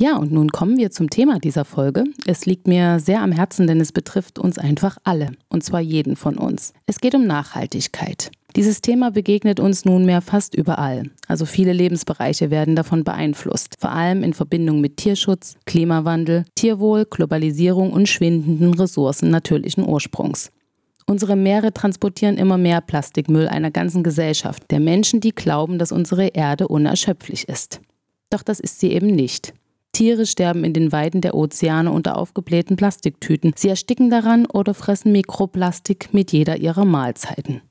Ja, 0.00 0.16
und 0.16 0.30
nun 0.30 0.52
kommen 0.52 0.78
wir 0.78 0.92
zum 0.92 1.10
Thema 1.10 1.40
dieser 1.40 1.64
Folge. 1.64 2.04
Es 2.24 2.46
liegt 2.46 2.68
mir 2.68 3.00
sehr 3.00 3.20
am 3.20 3.32
Herzen, 3.32 3.66
denn 3.66 3.80
es 3.80 3.90
betrifft 3.90 4.38
uns 4.38 4.56
einfach 4.56 4.96
alle, 5.02 5.32
und 5.48 5.64
zwar 5.64 5.80
jeden 5.80 6.14
von 6.14 6.38
uns. 6.38 6.72
Es 6.86 7.00
geht 7.00 7.16
um 7.16 7.26
Nachhaltigkeit. 7.26 8.30
Dieses 8.54 8.80
Thema 8.80 9.10
begegnet 9.10 9.58
uns 9.58 9.84
nunmehr 9.84 10.20
fast 10.20 10.54
überall. 10.54 11.10
Also 11.26 11.46
viele 11.46 11.72
Lebensbereiche 11.72 12.48
werden 12.50 12.76
davon 12.76 13.02
beeinflusst, 13.02 13.74
vor 13.76 13.90
allem 13.90 14.22
in 14.22 14.34
Verbindung 14.34 14.80
mit 14.80 14.98
Tierschutz, 14.98 15.56
Klimawandel, 15.66 16.44
Tierwohl, 16.54 17.04
Globalisierung 17.04 17.92
und 17.92 18.08
schwindenden 18.08 18.74
Ressourcen 18.74 19.30
natürlichen 19.30 19.84
Ursprungs. 19.84 20.52
Unsere 21.06 21.34
Meere 21.34 21.72
transportieren 21.72 22.38
immer 22.38 22.56
mehr 22.56 22.82
Plastikmüll 22.82 23.48
einer 23.48 23.72
ganzen 23.72 24.04
Gesellschaft, 24.04 24.70
der 24.70 24.78
Menschen, 24.78 25.20
die 25.20 25.32
glauben, 25.32 25.76
dass 25.78 25.90
unsere 25.90 26.28
Erde 26.28 26.68
unerschöpflich 26.68 27.48
ist. 27.48 27.80
Doch 28.30 28.44
das 28.44 28.60
ist 28.60 28.78
sie 28.78 28.92
eben 28.92 29.08
nicht. 29.08 29.54
Tiere 29.98 30.26
sterben 30.26 30.62
in 30.62 30.74
den 30.74 30.92
Weiden 30.92 31.22
der 31.22 31.34
Ozeane 31.34 31.90
unter 31.90 32.16
aufgeblähten 32.16 32.76
Plastiktüten. 32.76 33.52
Sie 33.56 33.68
ersticken 33.68 34.10
daran 34.10 34.46
oder 34.46 34.72
fressen 34.72 35.10
Mikroplastik 35.10 36.14
mit 36.14 36.30
jeder 36.30 36.56
ihrer 36.56 36.84
Mahlzeiten. 36.84 37.62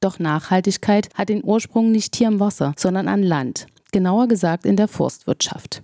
Doch 0.00 0.18
Nachhaltigkeit 0.18 1.10
hat 1.12 1.28
den 1.28 1.44
Ursprung 1.44 1.92
nicht 1.92 2.16
hier 2.16 2.28
im 2.28 2.40
Wasser, 2.40 2.72
sondern 2.78 3.08
an 3.08 3.22
Land, 3.22 3.66
genauer 3.92 4.26
gesagt 4.26 4.64
in 4.64 4.76
der 4.76 4.88
Forstwirtschaft. 4.88 5.82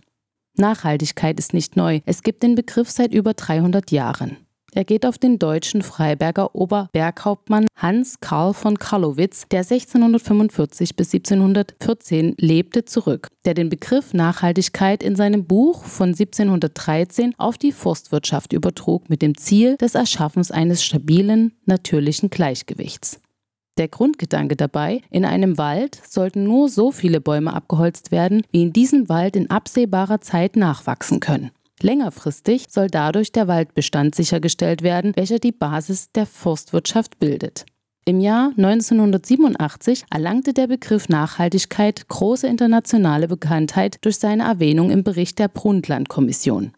Nachhaltigkeit 0.56 1.38
ist 1.38 1.52
nicht 1.52 1.76
neu, 1.76 2.00
es 2.06 2.22
gibt 2.22 2.42
den 2.42 2.54
Begriff 2.54 2.88
seit 2.88 3.12
über 3.12 3.34
300 3.34 3.90
Jahren. 3.90 4.38
Er 4.76 4.84
geht 4.84 5.06
auf 5.06 5.16
den 5.16 5.38
deutschen 5.38 5.80
Freiberger 5.80 6.54
Oberberghauptmann 6.54 7.66
Hans 7.76 8.20
Karl 8.20 8.52
von 8.52 8.78
Karlowitz, 8.78 9.46
der 9.50 9.60
1645 9.60 10.94
bis 10.96 11.14
1714 11.14 12.34
lebte, 12.38 12.84
zurück, 12.84 13.28
der 13.46 13.54
den 13.54 13.70
Begriff 13.70 14.12
Nachhaltigkeit 14.12 15.02
in 15.02 15.16
seinem 15.16 15.46
Buch 15.46 15.82
von 15.84 16.10
1713 16.10 17.32
auf 17.38 17.56
die 17.56 17.72
Forstwirtschaft 17.72 18.52
übertrug 18.52 19.08
mit 19.08 19.22
dem 19.22 19.38
Ziel 19.38 19.78
des 19.78 19.94
Erschaffens 19.94 20.50
eines 20.50 20.84
stabilen, 20.84 21.52
natürlichen 21.64 22.28
Gleichgewichts. 22.28 23.22
Der 23.78 23.88
Grundgedanke 23.88 24.56
dabei, 24.56 25.00
in 25.10 25.24
einem 25.24 25.56
Wald 25.56 26.02
sollten 26.06 26.44
nur 26.44 26.68
so 26.68 26.92
viele 26.92 27.22
Bäume 27.22 27.54
abgeholzt 27.54 28.10
werden, 28.10 28.42
wie 28.50 28.64
in 28.64 28.74
diesem 28.74 29.08
Wald 29.08 29.36
in 29.36 29.48
absehbarer 29.48 30.20
Zeit 30.20 30.54
nachwachsen 30.54 31.20
können. 31.20 31.50
Längerfristig 31.82 32.66
soll 32.70 32.88
dadurch 32.88 33.32
der 33.32 33.48
Waldbestand 33.48 34.14
sichergestellt 34.14 34.82
werden, 34.82 35.12
welcher 35.14 35.38
die 35.38 35.52
Basis 35.52 36.10
der 36.12 36.26
Forstwirtschaft 36.26 37.18
bildet. 37.18 37.66
Im 38.06 38.20
Jahr 38.20 38.52
1987 38.56 40.04
erlangte 40.10 40.54
der 40.54 40.68
Begriff 40.68 41.08
Nachhaltigkeit 41.08 42.06
große 42.08 42.46
internationale 42.46 43.26
Bekanntheit 43.26 43.98
durch 44.02 44.18
seine 44.18 44.44
Erwähnung 44.44 44.90
im 44.90 45.02
Bericht 45.02 45.38
der 45.40 45.48
Brundtland-Kommission. 45.48 46.72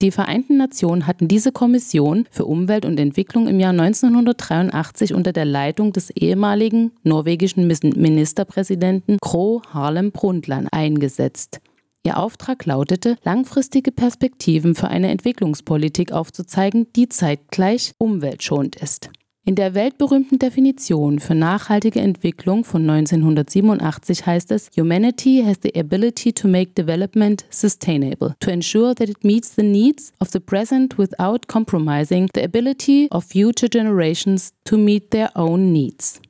Die 0.00 0.10
Vereinten 0.10 0.56
Nationen 0.56 1.06
hatten 1.06 1.28
diese 1.28 1.52
Kommission 1.52 2.26
für 2.30 2.46
Umwelt 2.46 2.84
und 2.84 2.98
Entwicklung 2.98 3.46
im 3.46 3.60
Jahr 3.60 3.70
1983 3.70 5.14
unter 5.14 5.32
der 5.32 5.44
Leitung 5.44 5.92
des 5.92 6.10
ehemaligen 6.10 6.90
norwegischen 7.04 7.68
Ministerpräsidenten 7.68 9.18
Gro 9.20 9.62
Harlem 9.72 10.10
Brundtland 10.10 10.68
eingesetzt. 10.72 11.60
Ihr 12.04 12.18
Auftrag 12.18 12.66
lautete, 12.66 13.16
langfristige 13.22 13.92
Perspektiven 13.92 14.74
für 14.74 14.88
eine 14.88 15.10
Entwicklungspolitik 15.10 16.10
aufzuzeigen, 16.10 16.88
die 16.96 17.08
zeitgleich 17.08 17.92
umweltschonend 17.98 18.74
ist. 18.76 19.10
In 19.44 19.56
der 19.56 19.74
weltberühmten 19.74 20.38
Definition 20.38 21.18
für 21.18 21.34
nachhaltige 21.34 22.00
Entwicklung 22.00 22.64
von 22.64 22.88
1987 22.88 24.24
heißt 24.24 24.52
es, 24.52 24.70
Humanity 24.76 25.42
has 25.44 25.56
the 25.62 25.74
ability 25.78 26.32
to 26.32 26.46
make 26.46 26.74
development 26.74 27.44
sustainable, 27.50 28.36
to 28.38 28.50
ensure 28.50 28.94
that 28.94 29.08
it 29.08 29.24
meets 29.24 29.54
the 29.56 29.64
needs 29.64 30.12
of 30.20 30.30
the 30.30 30.38
present 30.38 30.96
without 30.96 31.48
compromising 31.48 32.28
the 32.34 32.44
ability 32.44 33.08
of 33.10 33.24
future 33.24 33.68
generations 33.68 34.52
to 34.64 34.76
meet 34.76 35.10
their 35.10 35.30
own 35.36 35.72
needs. 35.72 36.20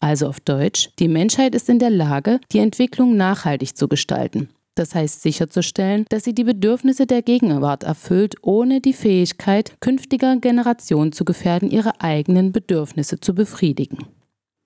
Also 0.00 0.28
auf 0.28 0.40
Deutsch, 0.40 0.90
die 0.98 1.08
Menschheit 1.08 1.54
ist 1.54 1.70
in 1.70 1.78
der 1.78 1.90
Lage, 1.90 2.38
die 2.52 2.58
Entwicklung 2.58 3.16
nachhaltig 3.16 3.76
zu 3.76 3.88
gestalten. 3.88 4.50
Das 4.78 4.94
heißt 4.94 5.22
sicherzustellen, 5.22 6.04
dass 6.08 6.22
sie 6.22 6.34
die 6.34 6.44
Bedürfnisse 6.44 7.06
der 7.06 7.22
Gegenwart 7.22 7.82
erfüllt, 7.82 8.36
ohne 8.42 8.80
die 8.80 8.92
Fähigkeit 8.92 9.80
künftiger 9.80 10.36
Generationen 10.36 11.10
zu 11.10 11.24
gefährden, 11.24 11.68
ihre 11.68 12.00
eigenen 12.00 12.52
Bedürfnisse 12.52 13.18
zu 13.18 13.34
befriedigen. 13.34 14.06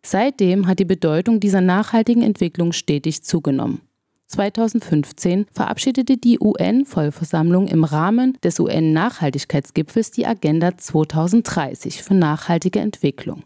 Seitdem 0.05 0.67
hat 0.67 0.81
die 0.81 0.85
Bedeutung 0.85 1.41
dieser 1.41 1.63
nachhaltigen 1.63 2.23
Entwicklung 2.23 2.73
stetig 2.73 3.23
zugenommen. 3.23 3.81
2015 4.27 5.47
verabschiedete 5.51 6.19
die 6.19 6.39
UN-Vollversammlung 6.39 7.69
im 7.69 7.85
Rahmen 7.85 8.37
des 8.43 8.61
UN-Nachhaltigkeitsgipfels 8.61 10.11
die 10.11 10.27
Agenda 10.27 10.77
2030 10.77 12.03
für 12.03 12.15
nachhaltige 12.15 12.81
Entwicklung. 12.81 13.45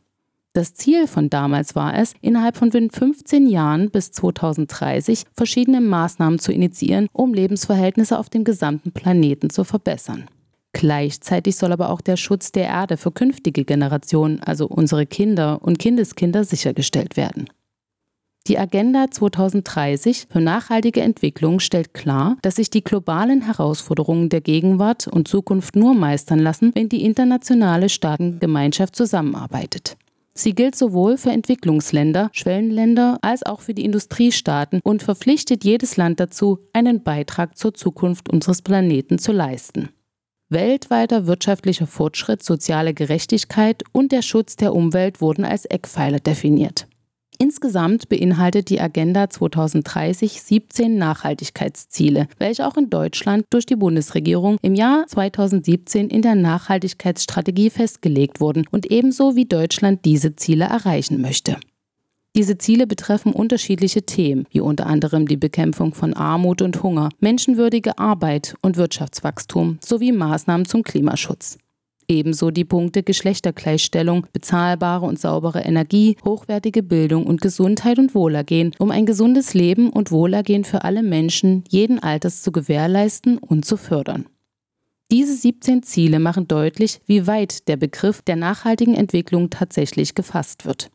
Das 0.57 0.73
Ziel 0.73 1.07
von 1.07 1.29
damals 1.29 1.75
war 1.75 1.99
es, 1.99 2.15
innerhalb 2.23 2.57
von 2.57 2.73
15 2.73 3.47
Jahren 3.47 3.91
bis 3.91 4.11
2030 4.13 5.25
verschiedene 5.35 5.83
Maßnahmen 5.83 6.39
zu 6.39 6.51
initiieren, 6.51 7.09
um 7.13 7.35
Lebensverhältnisse 7.35 8.19
auf 8.19 8.31
dem 8.31 8.43
gesamten 8.43 8.91
Planeten 8.91 9.51
zu 9.51 9.65
verbessern. 9.65 10.25
Gleichzeitig 10.73 11.57
soll 11.57 11.73
aber 11.73 11.91
auch 11.91 12.01
der 12.01 12.17
Schutz 12.17 12.53
der 12.53 12.69
Erde 12.69 12.97
für 12.97 13.11
künftige 13.11 13.67
Generationen, 13.67 14.41
also 14.41 14.67
unsere 14.67 15.05
Kinder 15.05 15.59
und 15.61 15.79
Kindeskinder, 15.79 16.43
sichergestellt 16.43 17.19
werden. 17.19 17.51
Die 18.47 18.59
Agenda 18.59 19.11
2030 19.11 20.29
für 20.31 20.41
nachhaltige 20.41 21.03
Entwicklung 21.03 21.61
stellt 21.61 21.93
klar, 21.93 22.39
dass 22.41 22.57
sich 22.57 22.71
die 22.71 22.83
globalen 22.83 23.43
Herausforderungen 23.43 24.31
der 24.31 24.41
Gegenwart 24.41 25.07
und 25.07 25.29
Zukunft 25.29 25.77
nur 25.77 25.93
meistern 25.93 26.39
lassen, 26.39 26.71
wenn 26.75 26.89
die 26.89 27.05
internationale 27.05 27.91
Staatengemeinschaft 27.91 28.97
zusammenarbeitet. 28.97 29.99
Sie 30.38 30.55
gilt 30.55 30.76
sowohl 30.76 31.16
für 31.16 31.31
Entwicklungsländer, 31.31 32.28
Schwellenländer 32.33 33.19
als 33.23 33.43
auch 33.43 33.61
für 33.61 33.73
die 33.73 33.87
Industriestaaten 33.87 34.81
und 34.85 35.02
verpflichtet 35.02 35.64
jedes 35.64 35.97
Land 35.97 36.21
dazu, 36.21 36.59
einen 36.75 37.02
Beitrag 37.02 37.57
zur 37.57 37.73
Zukunft 37.73 38.28
unseres 38.28 38.61
Planeten 38.61 39.19
zu 39.19 39.33
leisten. 39.33 39.88
Weltweiter 40.50 41.26
wirtschaftlicher 41.26 41.87
Fortschritt, 41.87 42.43
soziale 42.43 42.93
Gerechtigkeit 42.93 43.83
und 43.93 44.12
der 44.12 44.21
Schutz 44.23 44.57
der 44.57 44.75
Umwelt 44.75 45.23
wurden 45.23 45.45
als 45.47 45.64
Eckpfeiler 45.64 46.21
definiert. 46.21 46.87
Insgesamt 47.38 48.09
beinhaltet 48.09 48.71
die 48.71 48.81
Agenda 48.81 49.28
2030 49.28 50.40
17 50.40 50.97
Nachhaltigkeitsziele, 50.97 52.28
welche 52.38 52.66
auch 52.66 52.76
in 52.76 52.88
Deutschland 52.88 53.45
durch 53.50 53.66
die 53.66 53.76
Bundesregierung 53.76 54.57
im 54.62 54.75
Jahr 54.75 55.07
2017 55.07 56.09
in 56.09 56.23
der 56.23 56.35
Nachhaltigkeitsstrategie 56.35 57.71
festgelegt 57.71 58.40
wurden 58.40 58.64
und 58.71 58.90
ebenso 58.90 59.37
wie 59.37 59.45
Deutschland 59.45 60.05
diese 60.05 60.37
Ziele 60.37 60.64
erreichen 60.64 61.21
möchte. 61.21 61.57
Diese 62.35 62.59
Ziele 62.59 62.87
betreffen 62.87 63.33
unterschiedliche 63.33 64.02
Themen, 64.02 64.47
wie 64.50 64.61
unter 64.61 64.87
anderem 64.87 65.26
die 65.26 65.38
Bekämpfung 65.38 65.95
von 65.95 66.12
Armut 66.12 66.61
und 66.61 66.83
Hunger, 66.83 67.09
menschenwürdige 67.19 67.99
Arbeit 67.99 68.55
und 68.61 68.76
Wirtschaftswachstum 68.76 69.78
sowie 69.83 70.12
Maßnahmen 70.12 70.66
zum 70.66 70.83
Klimaschutz. 70.83 71.57
Ebenso 72.09 72.51
die 72.51 72.65
Punkte 72.65 73.03
Geschlechtergleichstellung, 73.03 74.27
bezahlbare 74.33 75.07
und 75.07 75.19
saubere 75.19 75.61
Energie, 75.61 76.17
hochwertige 76.25 76.83
Bildung 76.83 77.27
und 77.27 77.41
Gesundheit 77.41 77.99
und 77.99 78.15
Wohlergehen, 78.15 78.73
um 78.79 78.91
ein 78.91 79.07
gesundes 79.07 79.55
Leben 79.55 79.91
und 79.91 80.13
Wohlergehen 80.13 80.65
für 80.65 80.85
alle 80.85 81.03
Menschen 81.03 81.65
jeden 81.69 82.01
Alters 82.01 82.43
zu 82.43 82.53
gewährleisten 82.53 83.39
und 83.39 83.65
zu 83.65 83.77
fördern. 83.77 84.27
Diese 85.11 85.35
17 85.35 85.83
Ziele 85.83 86.19
machen 86.19 86.49
deutlich, 86.49 87.01
wie 87.07 87.27
weit 87.27 87.69
der 87.69 87.77
Begriff 87.77 88.23
der 88.23 88.37
nachhaltigen 88.37 88.95
Entwicklung 88.95 89.51
tatsächlich 89.51 90.15
gefasst 90.15 90.65
wird. 90.65 90.91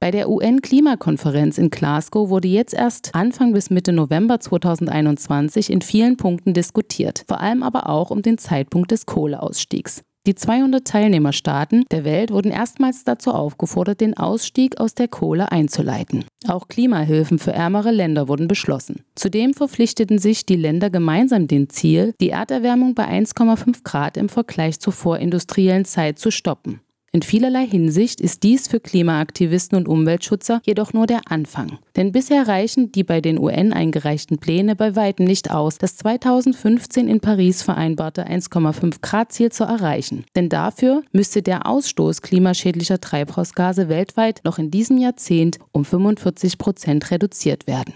Bei 0.00 0.10
der 0.10 0.28
UN-Klimakonferenz 0.28 1.56
in 1.56 1.70
Glasgow 1.70 2.28
wurde 2.28 2.48
jetzt 2.48 2.74
erst 2.74 3.14
Anfang 3.14 3.54
bis 3.54 3.70
Mitte 3.70 3.92
November 3.92 4.38
2021 4.38 5.70
in 5.70 5.80
vielen 5.80 6.18
Punkten 6.18 6.52
diskutiert, 6.52 7.24
vor 7.26 7.40
allem 7.40 7.62
aber 7.62 7.88
auch 7.88 8.10
um 8.10 8.20
den 8.20 8.36
Zeitpunkt 8.36 8.90
des 8.90 9.06
Kohleausstiegs. 9.06 10.02
Die 10.26 10.34
200 10.34 10.86
Teilnehmerstaaten 10.86 11.84
der 11.90 12.04
Welt 12.04 12.30
wurden 12.30 12.50
erstmals 12.50 13.04
dazu 13.04 13.30
aufgefordert, 13.32 14.00
den 14.00 14.16
Ausstieg 14.16 14.80
aus 14.80 14.94
der 14.94 15.06
Kohle 15.06 15.52
einzuleiten. 15.52 16.24
Auch 16.48 16.68
Klimahilfen 16.68 17.38
für 17.38 17.52
ärmere 17.52 17.90
Länder 17.90 18.26
wurden 18.26 18.48
beschlossen. 18.48 19.04
Zudem 19.16 19.52
verpflichteten 19.52 20.18
sich 20.18 20.46
die 20.46 20.56
Länder 20.56 20.88
gemeinsam 20.88 21.46
dem 21.46 21.68
Ziel, 21.68 22.14
die 22.22 22.30
Erderwärmung 22.30 22.94
bei 22.94 23.06
1,5 23.06 23.84
Grad 23.84 24.16
im 24.16 24.30
Vergleich 24.30 24.80
zur 24.80 24.94
vorindustriellen 24.94 25.84
Zeit 25.84 26.18
zu 26.18 26.30
stoppen. 26.30 26.80
In 27.14 27.22
vielerlei 27.22 27.64
Hinsicht 27.64 28.20
ist 28.20 28.42
dies 28.42 28.66
für 28.66 28.80
Klimaaktivisten 28.80 29.78
und 29.78 29.86
Umweltschützer 29.86 30.60
jedoch 30.64 30.92
nur 30.92 31.06
der 31.06 31.30
Anfang. 31.30 31.78
Denn 31.94 32.10
bisher 32.10 32.48
reichen 32.48 32.90
die 32.90 33.04
bei 33.04 33.20
den 33.20 33.38
UN 33.38 33.72
eingereichten 33.72 34.38
Pläne 34.38 34.74
bei 34.74 34.96
weitem 34.96 35.24
nicht 35.24 35.52
aus, 35.52 35.78
das 35.78 35.96
2015 35.98 37.06
in 37.06 37.20
Paris 37.20 37.62
vereinbarte 37.62 38.26
1,5 38.26 38.96
Grad 39.00 39.30
Ziel 39.30 39.52
zu 39.52 39.62
erreichen. 39.62 40.24
Denn 40.34 40.48
dafür 40.48 41.04
müsste 41.12 41.40
der 41.40 41.68
Ausstoß 41.68 42.20
klimaschädlicher 42.20 43.00
Treibhausgase 43.00 43.88
weltweit 43.88 44.40
noch 44.42 44.58
in 44.58 44.72
diesem 44.72 44.98
Jahrzehnt 44.98 45.60
um 45.70 45.84
45 45.84 46.58
Prozent 46.58 47.12
reduziert 47.12 47.68
werden. 47.68 47.94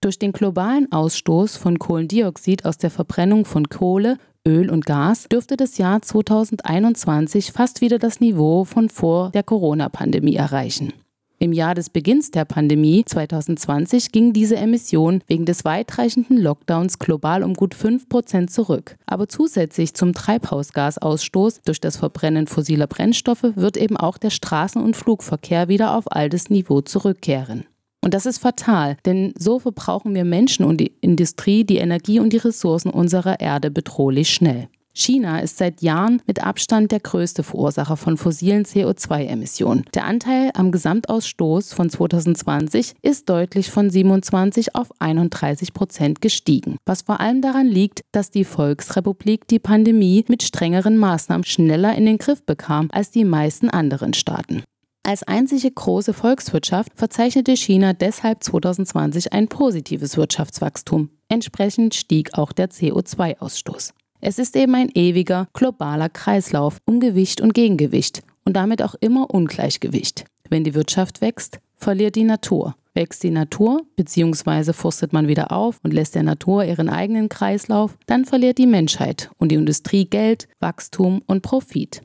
Durch 0.00 0.20
den 0.20 0.30
globalen 0.30 0.92
Ausstoß 0.92 1.56
von 1.56 1.80
Kohlendioxid 1.80 2.64
aus 2.64 2.78
der 2.78 2.90
Verbrennung 2.90 3.44
von 3.44 3.68
Kohle, 3.68 4.18
Öl 4.46 4.68
und 4.70 4.84
Gas 4.84 5.26
dürfte 5.32 5.56
das 5.56 5.78
Jahr 5.78 6.02
2021 6.02 7.52
fast 7.52 7.80
wieder 7.80 7.98
das 7.98 8.20
Niveau 8.20 8.64
von 8.64 8.90
vor 8.90 9.30
der 9.30 9.42
Corona-Pandemie 9.42 10.36
erreichen. 10.36 10.92
Im 11.38 11.54
Jahr 11.54 11.74
des 11.74 11.88
Beginns 11.88 12.30
der 12.30 12.44
Pandemie 12.44 13.04
2020 13.06 14.12
ging 14.12 14.34
diese 14.34 14.56
Emission 14.56 15.22
wegen 15.26 15.46
des 15.46 15.64
weitreichenden 15.64 16.36
Lockdowns 16.36 16.98
global 16.98 17.42
um 17.42 17.54
gut 17.54 17.74
5% 17.74 18.48
zurück. 18.48 18.96
Aber 19.06 19.28
zusätzlich 19.30 19.94
zum 19.94 20.12
Treibhausgasausstoß 20.12 21.62
durch 21.62 21.80
das 21.80 21.96
Verbrennen 21.96 22.46
fossiler 22.46 22.86
Brennstoffe 22.86 23.56
wird 23.56 23.78
eben 23.78 23.96
auch 23.96 24.18
der 24.18 24.30
Straßen- 24.30 24.82
und 24.82 24.94
Flugverkehr 24.94 25.68
wieder 25.68 25.96
auf 25.96 26.12
altes 26.12 26.50
Niveau 26.50 26.82
zurückkehren. 26.82 27.64
Und 28.04 28.12
das 28.12 28.26
ist 28.26 28.36
fatal, 28.36 28.98
denn 29.06 29.32
so 29.38 29.58
verbrauchen 29.58 30.14
wir 30.14 30.26
Menschen 30.26 30.66
und 30.66 30.76
die 30.76 30.92
Industrie 31.00 31.64
die 31.64 31.78
Energie 31.78 32.20
und 32.20 32.34
die 32.34 32.36
Ressourcen 32.36 32.90
unserer 32.90 33.40
Erde 33.40 33.70
bedrohlich 33.70 34.28
schnell. 34.28 34.68
China 34.92 35.38
ist 35.38 35.56
seit 35.56 35.80
Jahren 35.80 36.20
mit 36.26 36.44
Abstand 36.44 36.92
der 36.92 37.00
größte 37.00 37.42
Verursacher 37.42 37.96
von 37.96 38.18
fossilen 38.18 38.66
CO2-Emissionen. 38.66 39.86
Der 39.94 40.04
Anteil 40.04 40.50
am 40.52 40.70
Gesamtausstoß 40.70 41.72
von 41.72 41.88
2020 41.88 42.92
ist 43.00 43.30
deutlich 43.30 43.70
von 43.70 43.88
27 43.88 44.74
auf 44.76 44.90
31 44.98 45.72
Prozent 45.72 46.20
gestiegen, 46.20 46.76
was 46.84 47.02
vor 47.02 47.20
allem 47.20 47.40
daran 47.40 47.68
liegt, 47.68 48.02
dass 48.12 48.30
die 48.30 48.44
Volksrepublik 48.44 49.48
die 49.48 49.58
Pandemie 49.58 50.26
mit 50.28 50.42
strengeren 50.42 50.98
Maßnahmen 50.98 51.46
schneller 51.46 51.96
in 51.96 52.04
den 52.04 52.18
Griff 52.18 52.44
bekam 52.44 52.90
als 52.92 53.10
die 53.10 53.24
meisten 53.24 53.70
anderen 53.70 54.12
Staaten. 54.12 54.62
Als 55.06 55.22
einzige 55.22 55.70
große 55.70 56.14
Volkswirtschaft 56.14 56.92
verzeichnete 56.94 57.54
China 57.54 57.92
deshalb 57.92 58.42
2020 58.42 59.34
ein 59.34 59.48
positives 59.48 60.16
Wirtschaftswachstum. 60.16 61.10
Entsprechend 61.28 61.94
stieg 61.94 62.38
auch 62.38 62.52
der 62.52 62.70
CO2-Ausstoß. 62.70 63.92
Es 64.22 64.38
ist 64.38 64.56
eben 64.56 64.74
ein 64.74 64.88
ewiger, 64.94 65.46
globaler 65.52 66.08
Kreislauf 66.08 66.78
um 66.86 67.00
Gewicht 67.00 67.42
und 67.42 67.52
Gegengewicht 67.52 68.22
und 68.46 68.56
damit 68.56 68.80
auch 68.80 68.94
immer 68.94 69.28
Ungleichgewicht. 69.30 70.24
Wenn 70.48 70.64
die 70.64 70.74
Wirtschaft 70.74 71.20
wächst, 71.20 71.58
verliert 71.76 72.16
die 72.16 72.24
Natur. 72.24 72.74
Wächst 72.94 73.24
die 73.24 73.30
Natur, 73.30 73.82
beziehungsweise 73.96 74.72
forstet 74.72 75.12
man 75.12 75.28
wieder 75.28 75.52
auf 75.52 75.80
und 75.82 75.92
lässt 75.92 76.14
der 76.14 76.22
Natur 76.22 76.64
ihren 76.64 76.88
eigenen 76.88 77.28
Kreislauf, 77.28 77.98
dann 78.06 78.24
verliert 78.24 78.56
die 78.56 78.66
Menschheit 78.66 79.30
und 79.36 79.52
die 79.52 79.56
Industrie 79.56 80.06
Geld, 80.06 80.48
Wachstum 80.60 81.20
und 81.26 81.42
Profit. 81.42 82.00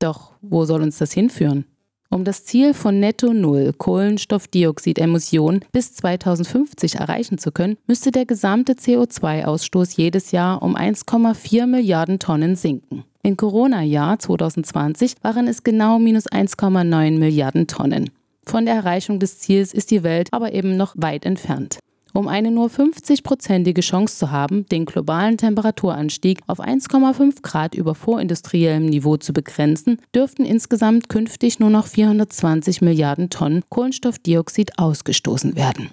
Doch 0.00 0.32
wo 0.40 0.64
soll 0.64 0.82
uns 0.82 0.98
das 0.98 1.12
hinführen? 1.12 1.64
Um 2.10 2.24
das 2.24 2.44
Ziel 2.44 2.72
von 2.72 3.00
netto 3.00 3.34
Null 3.34 3.74
Kohlenstoffdioxidemissionen 3.76 5.64
bis 5.72 5.94
2050 5.94 6.94
erreichen 6.94 7.36
zu 7.36 7.52
können, 7.52 7.76
müsste 7.86 8.10
der 8.10 8.24
gesamte 8.24 8.72
CO2-Ausstoß 8.72 9.98
jedes 9.98 10.30
Jahr 10.30 10.62
um 10.62 10.74
1,4 10.74 11.66
Milliarden 11.66 12.18
Tonnen 12.18 12.56
sinken. 12.56 13.04
Im 13.22 13.36
Corona-Jahr 13.36 14.18
2020 14.18 15.16
waren 15.20 15.48
es 15.48 15.64
genau 15.64 15.98
minus 15.98 16.26
1,9 16.26 17.18
Milliarden 17.18 17.66
Tonnen. 17.66 18.08
Von 18.46 18.64
der 18.64 18.76
Erreichung 18.76 19.20
des 19.20 19.38
Ziels 19.40 19.74
ist 19.74 19.90
die 19.90 20.02
Welt 20.02 20.28
aber 20.32 20.54
eben 20.54 20.78
noch 20.78 20.94
weit 20.96 21.26
entfernt. 21.26 21.78
Um 22.14 22.26
eine 22.26 22.50
nur 22.50 22.68
50-prozentige 22.68 23.82
Chance 23.82 24.16
zu 24.16 24.30
haben, 24.30 24.66
den 24.66 24.86
globalen 24.86 25.36
Temperaturanstieg 25.36 26.40
auf 26.46 26.60
1,5 26.60 27.42
Grad 27.42 27.74
über 27.74 27.94
vorindustriellem 27.94 28.86
Niveau 28.86 29.16
zu 29.18 29.32
begrenzen, 29.32 30.00
dürften 30.14 30.44
insgesamt 30.44 31.08
künftig 31.08 31.60
nur 31.60 31.70
noch 31.70 31.86
420 31.86 32.80
Milliarden 32.80 33.30
Tonnen 33.30 33.62
Kohlenstoffdioxid 33.68 34.78
ausgestoßen 34.78 35.54
werden. 35.56 35.90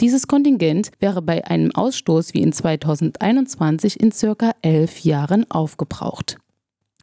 Dieses 0.00 0.26
Kontingent 0.26 0.92
wäre 0.98 1.20
bei 1.20 1.44
einem 1.44 1.74
Ausstoß 1.74 2.32
wie 2.32 2.40
in 2.40 2.54
2021 2.54 4.00
in 4.00 4.12
circa 4.12 4.52
elf 4.62 5.00
Jahren 5.00 5.50
aufgebraucht. 5.50 6.38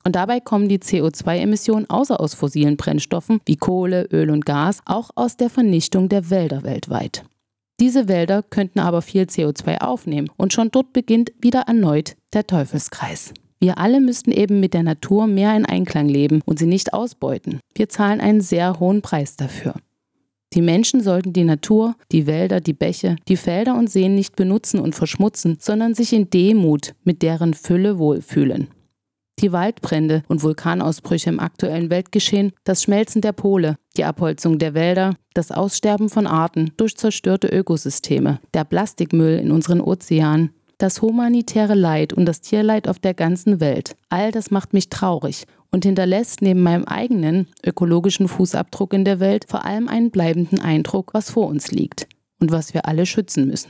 Und 0.03 0.15
dabei 0.15 0.39
kommen 0.39 0.67
die 0.67 0.79
CO2-Emissionen 0.79 1.89
außer 1.89 2.19
aus 2.19 2.33
fossilen 2.33 2.75
Brennstoffen 2.75 3.39
wie 3.45 3.57
Kohle, 3.57 4.07
Öl 4.11 4.31
und 4.31 4.45
Gas 4.45 4.79
auch 4.85 5.11
aus 5.15 5.37
der 5.37 5.49
Vernichtung 5.49 6.09
der 6.09 6.29
Wälder 6.29 6.63
weltweit. 6.63 7.23
Diese 7.79 8.07
Wälder 8.07 8.41
könnten 8.41 8.79
aber 8.79 9.03
viel 9.03 9.23
CO2 9.23 9.81
aufnehmen 9.81 10.29
und 10.35 10.51
schon 10.51 10.71
dort 10.71 10.93
beginnt 10.93 11.31
wieder 11.39 11.61
erneut 11.67 12.15
der 12.33 12.47
Teufelskreis. 12.47 13.33
Wir 13.59 13.77
alle 13.77 14.01
müssten 14.01 14.31
eben 14.31 14.59
mit 14.59 14.73
der 14.73 14.83
Natur 14.83 15.27
mehr 15.27 15.55
in 15.55 15.65
Einklang 15.65 16.07
leben 16.07 16.41
und 16.45 16.57
sie 16.59 16.65
nicht 16.65 16.93
ausbeuten. 16.93 17.59
Wir 17.75 17.89
zahlen 17.89 18.21
einen 18.21 18.41
sehr 18.41 18.79
hohen 18.79 19.01
Preis 19.01 19.35
dafür. 19.35 19.75
Die 20.53 20.61
Menschen 20.61 21.01
sollten 21.01 21.33
die 21.33 21.43
Natur, 21.43 21.95
die 22.11 22.25
Wälder, 22.25 22.61
die 22.61 22.73
Bäche, 22.73 23.17
die 23.27 23.37
Felder 23.37 23.75
und 23.75 23.89
Seen 23.89 24.15
nicht 24.15 24.35
benutzen 24.35 24.79
und 24.79 24.95
verschmutzen, 24.95 25.57
sondern 25.59 25.93
sich 25.93 26.13
in 26.13 26.29
Demut 26.29 26.93
mit 27.03 27.21
deren 27.21 27.53
Fülle 27.53 27.99
wohlfühlen. 27.99 28.69
Die 29.39 29.51
Waldbrände 29.51 30.23
und 30.27 30.41
Vulkanausbrüche 30.41 31.29
im 31.29 31.39
aktuellen 31.39 31.91
Weltgeschehen, 31.91 32.53
das 32.63 32.81
Schmelzen 32.81 33.21
der 33.21 33.33
Pole, 33.33 33.75
die 33.95 34.03
Abholzung 34.03 34.57
der 34.57 34.73
Wälder, 34.73 35.13
das 35.35 35.51
Aussterben 35.51 36.09
von 36.09 36.25
Arten 36.25 36.71
durch 36.77 36.97
zerstörte 36.97 37.47
Ökosysteme, 37.47 38.39
der 38.55 38.63
Plastikmüll 38.63 39.37
in 39.37 39.51
unseren 39.51 39.79
Ozeanen, 39.79 40.49
das 40.79 41.03
humanitäre 41.03 41.75
Leid 41.75 42.13
und 42.13 42.25
das 42.25 42.41
Tierleid 42.41 42.87
auf 42.87 42.97
der 42.97 43.13
ganzen 43.13 43.59
Welt. 43.59 43.95
All 44.09 44.31
das 44.31 44.49
macht 44.49 44.73
mich 44.73 44.89
traurig 44.89 45.45
und 45.71 45.85
hinterlässt 45.85 46.41
neben 46.41 46.63
meinem 46.63 46.85
eigenen 46.85 47.47
ökologischen 47.63 48.27
Fußabdruck 48.27 48.93
in 48.93 49.05
der 49.05 49.19
Welt 49.19 49.45
vor 49.47 49.65
allem 49.65 49.87
einen 49.87 50.09
bleibenden 50.09 50.61
Eindruck, 50.61 51.13
was 51.13 51.29
vor 51.29 51.47
uns 51.47 51.71
liegt 51.71 52.07
und 52.39 52.51
was 52.51 52.73
wir 52.73 52.87
alle 52.87 53.05
schützen 53.05 53.47
müssen. 53.47 53.69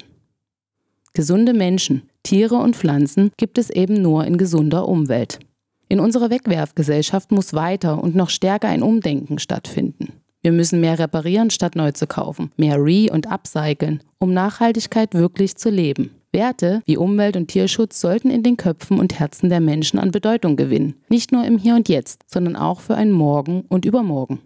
Gesunde 1.14 1.54
Menschen, 1.54 2.04
Tiere 2.24 2.56
und 2.56 2.76
Pflanzen 2.76 3.32
gibt 3.38 3.58
es 3.58 3.70
eben 3.70 4.02
nur 4.02 4.26
in 4.26 4.38
gesunder 4.38 4.88
Umwelt. 4.88 5.40
In 5.90 6.00
unserer 6.00 6.30
Wegwerfgesellschaft 6.30 7.32
muss 7.32 7.54
weiter 7.54 8.02
und 8.02 8.16
noch 8.16 8.30
stärker 8.30 8.68
ein 8.68 8.84
Umdenken 8.84 9.40
stattfinden. 9.40 10.14
Wir 10.42 10.52
müssen 10.52 10.82
mehr 10.82 11.00
reparieren, 11.00 11.50
statt 11.50 11.76
neu 11.76 11.92
zu 11.92 12.08
kaufen, 12.08 12.52
mehr 12.58 12.78
re- 12.78 13.12
und 13.12 13.28
upcyclen, 13.28 14.02
um 14.20 14.34
Nachhaltigkeit 14.34 15.14
wirklich 15.14 15.56
zu 15.56 15.70
leben. 15.70 16.12
Werte 16.32 16.82
wie 16.86 16.98
Umwelt- 16.98 17.38
und 17.38 17.48
Tierschutz 17.48 18.00
sollten 18.00 18.30
in 18.30 18.44
den 18.44 18.58
Köpfen 18.58 19.00
und 19.00 19.20
Herzen 19.20 19.50
der 19.50 19.62
Menschen 19.62 19.98
an 19.98 20.12
Bedeutung 20.12 20.56
gewinnen. 20.56 20.96
Nicht 21.10 21.32
nur 21.32 21.46
im 21.46 21.58
Hier 21.58 21.76
und 21.76 21.90
Jetzt, 21.90 22.24
sondern 22.28 22.56
auch 22.56 22.82
für 22.82 22.96
ein 22.96 23.12
Morgen 23.12 23.62
und 23.70 23.86
Übermorgen. 23.86 24.42